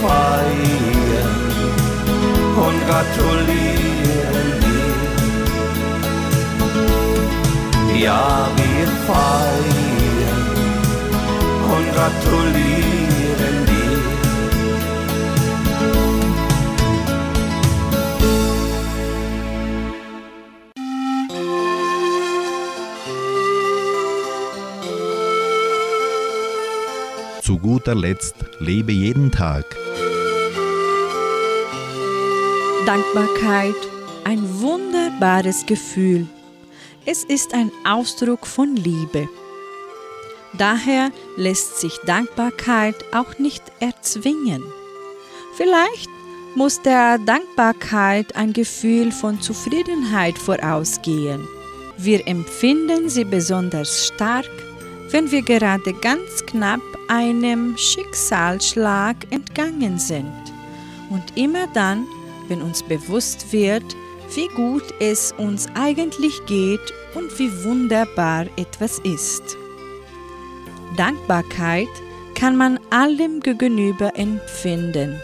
feiern 0.00 1.36
und 2.66 2.78
gratulieren 2.88 4.50
dir. 4.64 4.98
Ja, 8.04 8.48
wir 8.56 8.86
feiern 9.06 10.46
und 11.74 11.86
gratulieren. 11.94 12.78
Zu 27.48 27.56
guter 27.58 27.94
Letzt 27.94 28.34
lebe 28.58 28.92
jeden 28.92 29.30
Tag. 29.30 29.64
Dankbarkeit, 32.88 33.74
ein 34.24 34.62
wunderbares 34.62 35.66
Gefühl. 35.66 36.26
Es 37.04 37.22
ist 37.22 37.52
ein 37.52 37.70
Ausdruck 37.84 38.46
von 38.46 38.76
Liebe. 38.76 39.28
Daher 40.56 41.10
lässt 41.36 41.80
sich 41.80 41.98
Dankbarkeit 42.06 42.94
auch 43.12 43.38
nicht 43.38 43.62
erzwingen. 43.80 44.64
Vielleicht 45.54 46.08
muss 46.54 46.80
der 46.80 47.18
Dankbarkeit 47.18 48.34
ein 48.34 48.54
Gefühl 48.54 49.12
von 49.12 49.38
Zufriedenheit 49.42 50.38
vorausgehen. 50.38 51.46
Wir 51.98 52.26
empfinden 52.26 53.10
sie 53.10 53.24
besonders 53.24 54.06
stark, 54.06 54.48
wenn 55.10 55.30
wir 55.30 55.42
gerade 55.42 55.92
ganz 55.92 56.46
knapp 56.46 56.80
einem 57.08 57.76
Schicksalsschlag 57.76 59.16
entgangen 59.28 59.98
sind. 59.98 60.32
Und 61.10 61.36
immer 61.36 61.66
dann, 61.74 62.06
wenn 62.48 62.62
uns 62.62 62.82
bewusst 62.82 63.52
wird, 63.52 63.84
wie 64.34 64.48
gut 64.48 64.84
es 65.00 65.32
uns 65.38 65.66
eigentlich 65.74 66.44
geht 66.46 66.92
und 67.14 67.38
wie 67.38 67.64
wunderbar 67.64 68.46
etwas 68.56 68.98
ist. 69.00 69.56
Dankbarkeit 70.96 71.88
kann 72.34 72.56
man 72.56 72.78
allem 72.90 73.40
gegenüber 73.40 74.12
empfinden. 74.16 75.20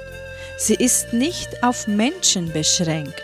Sie 0.59 0.75
ist 0.75 1.13
nicht 1.13 1.63
auf 1.63 1.87
Menschen 1.87 2.53
beschränkt. 2.53 3.23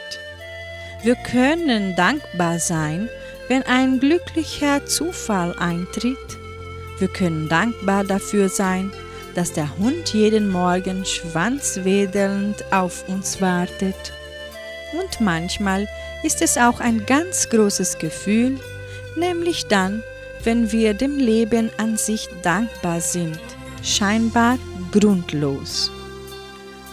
Wir 1.03 1.15
können 1.15 1.97
dankbar 1.97 2.59
sein, 2.59 3.09
wenn 3.49 3.63
ein 3.63 4.01
glücklicher 4.01 4.85
Zufall 4.87 5.55
eintritt. 5.59 6.19
Wir 6.99 7.09
können 7.09 7.49
dankbar 7.49 8.05
dafür 8.05 8.49
sein, 8.49 8.93
dass 9.35 9.53
der 9.53 9.76
Hund 9.78 10.12
jeden 10.12 10.51
Morgen 10.51 11.05
schwanzwedelnd 11.05 12.64
auf 12.72 13.09
uns 13.09 13.41
wartet. 13.41 14.12
Und 14.99 15.20
manchmal 15.20 15.89
ist 16.22 16.43
es 16.43 16.57
auch 16.57 16.81
ein 16.81 17.07
ganz 17.07 17.49
großes 17.49 17.99
Gefühl, 17.99 18.59
nämlich 19.16 19.66
dann, 19.66 20.03
wenn 20.45 20.72
wir 20.72 20.95
dem 20.95 21.18
Leben 21.18 21.70
an 21.76 21.97
sich 21.97 22.28
dankbar 22.43 23.01
sind, 23.01 23.41
scheinbar 23.83 24.59
grundlos. 24.91 25.91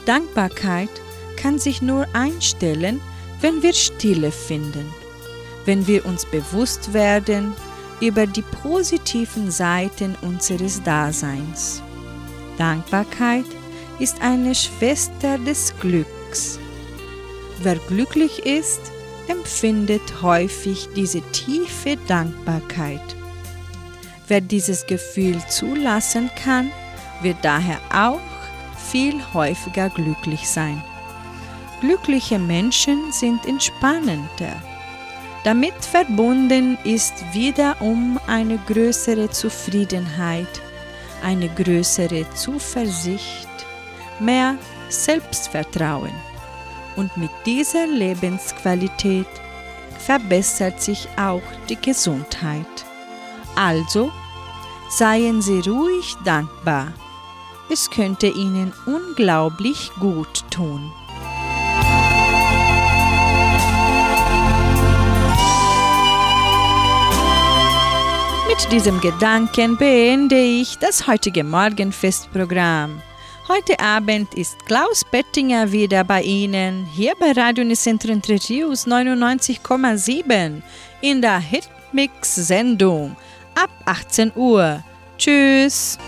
Dankbarkeit 0.06 0.90
kann 1.38 1.60
sich 1.60 1.82
nur 1.82 2.08
einstellen, 2.14 3.02
wenn 3.42 3.62
wir 3.62 3.74
Stille 3.74 4.32
finden, 4.32 4.86
wenn 5.66 5.86
wir 5.88 6.06
uns 6.06 6.26
bewusst 6.26 6.94
werden 6.94 7.54
über 8.00 8.26
die 8.28 8.42
positiven 8.42 9.52
Seiten 9.52 10.16
unseres 10.22 10.82
Daseins. 10.84 11.82
Dankbarkeit 12.58 13.46
ist 14.00 14.22
eine 14.22 14.54
Schwester 14.54 15.38
des 15.40 15.74
Glücks. 15.80 16.60
Wer 17.62 17.76
glücklich 17.88 18.46
ist, 18.46 18.82
empfindet 19.28 20.22
häufig 20.22 20.90
diese 20.96 21.22
tiefe 21.32 21.98
Dankbarkeit. 22.08 23.02
Wer 24.28 24.42
dieses 24.42 24.86
Gefühl 24.86 25.38
zulassen 25.48 26.30
kann, 26.44 26.72
wird 27.22 27.38
daher 27.42 27.80
auch 27.94 28.20
viel 28.92 29.22
häufiger 29.34 29.90
glücklich 29.90 30.48
sein. 30.48 30.84
Glückliche 31.82 32.40
Menschen 32.40 33.12
sind 33.12 33.46
entspannender. 33.46 34.62
Damit 35.44 35.76
verbunden 35.80 36.78
ist 36.84 37.14
wiederum 37.32 38.20
eine 38.28 38.58
größere 38.68 39.30
Zufriedenheit, 39.30 40.62
eine 41.24 41.50
größere 41.50 42.26
Zuversicht, 42.34 43.48
mehr 44.20 44.58
Selbstvertrauen. 44.90 46.14
Und 46.96 47.16
mit 47.18 47.32
dieser 47.46 47.86
Lebensqualität 47.88 49.28
verbessert 50.00 50.82
sich 50.82 51.08
auch 51.18 51.42
die 51.70 51.80
Gesundheit. 51.80 52.66
Also 53.56 54.12
seien 54.90 55.42
Sie 55.42 55.60
ruhig 55.60 56.16
dankbar. 56.24 56.94
Es 57.70 57.90
könnte 57.90 58.28
Ihnen 58.28 58.74
unglaublich 58.86 59.92
gut 60.00 60.50
tun. 60.50 60.92
Mit 68.60 68.72
diesem 68.72 69.00
Gedanken 69.02 69.78
beende 69.78 70.36
ich 70.36 70.80
das 70.80 71.06
heutige 71.06 71.44
Morgenfestprogramm. 71.44 73.04
Heute 73.48 73.80
Abend 73.80 74.34
ist 74.34 74.66
Klaus 74.66 75.06
Bettinger 75.06 75.72
wieder 75.72 76.04
bei 76.04 76.24
Ihnen, 76.24 76.88
hier 76.92 77.14
bei 77.20 77.34
Radio 77.34 77.64
Nicentro 77.64 78.12
Entre 78.12 78.40
Rios 78.50 78.88
99,7 78.88 80.64
in 81.02 81.22
der 81.22 81.40
Hitmix-Sendung 81.40 83.16
ab 83.54 83.70
18 83.86 84.32
Uhr. 84.36 84.84
Tschüss! 85.20 86.00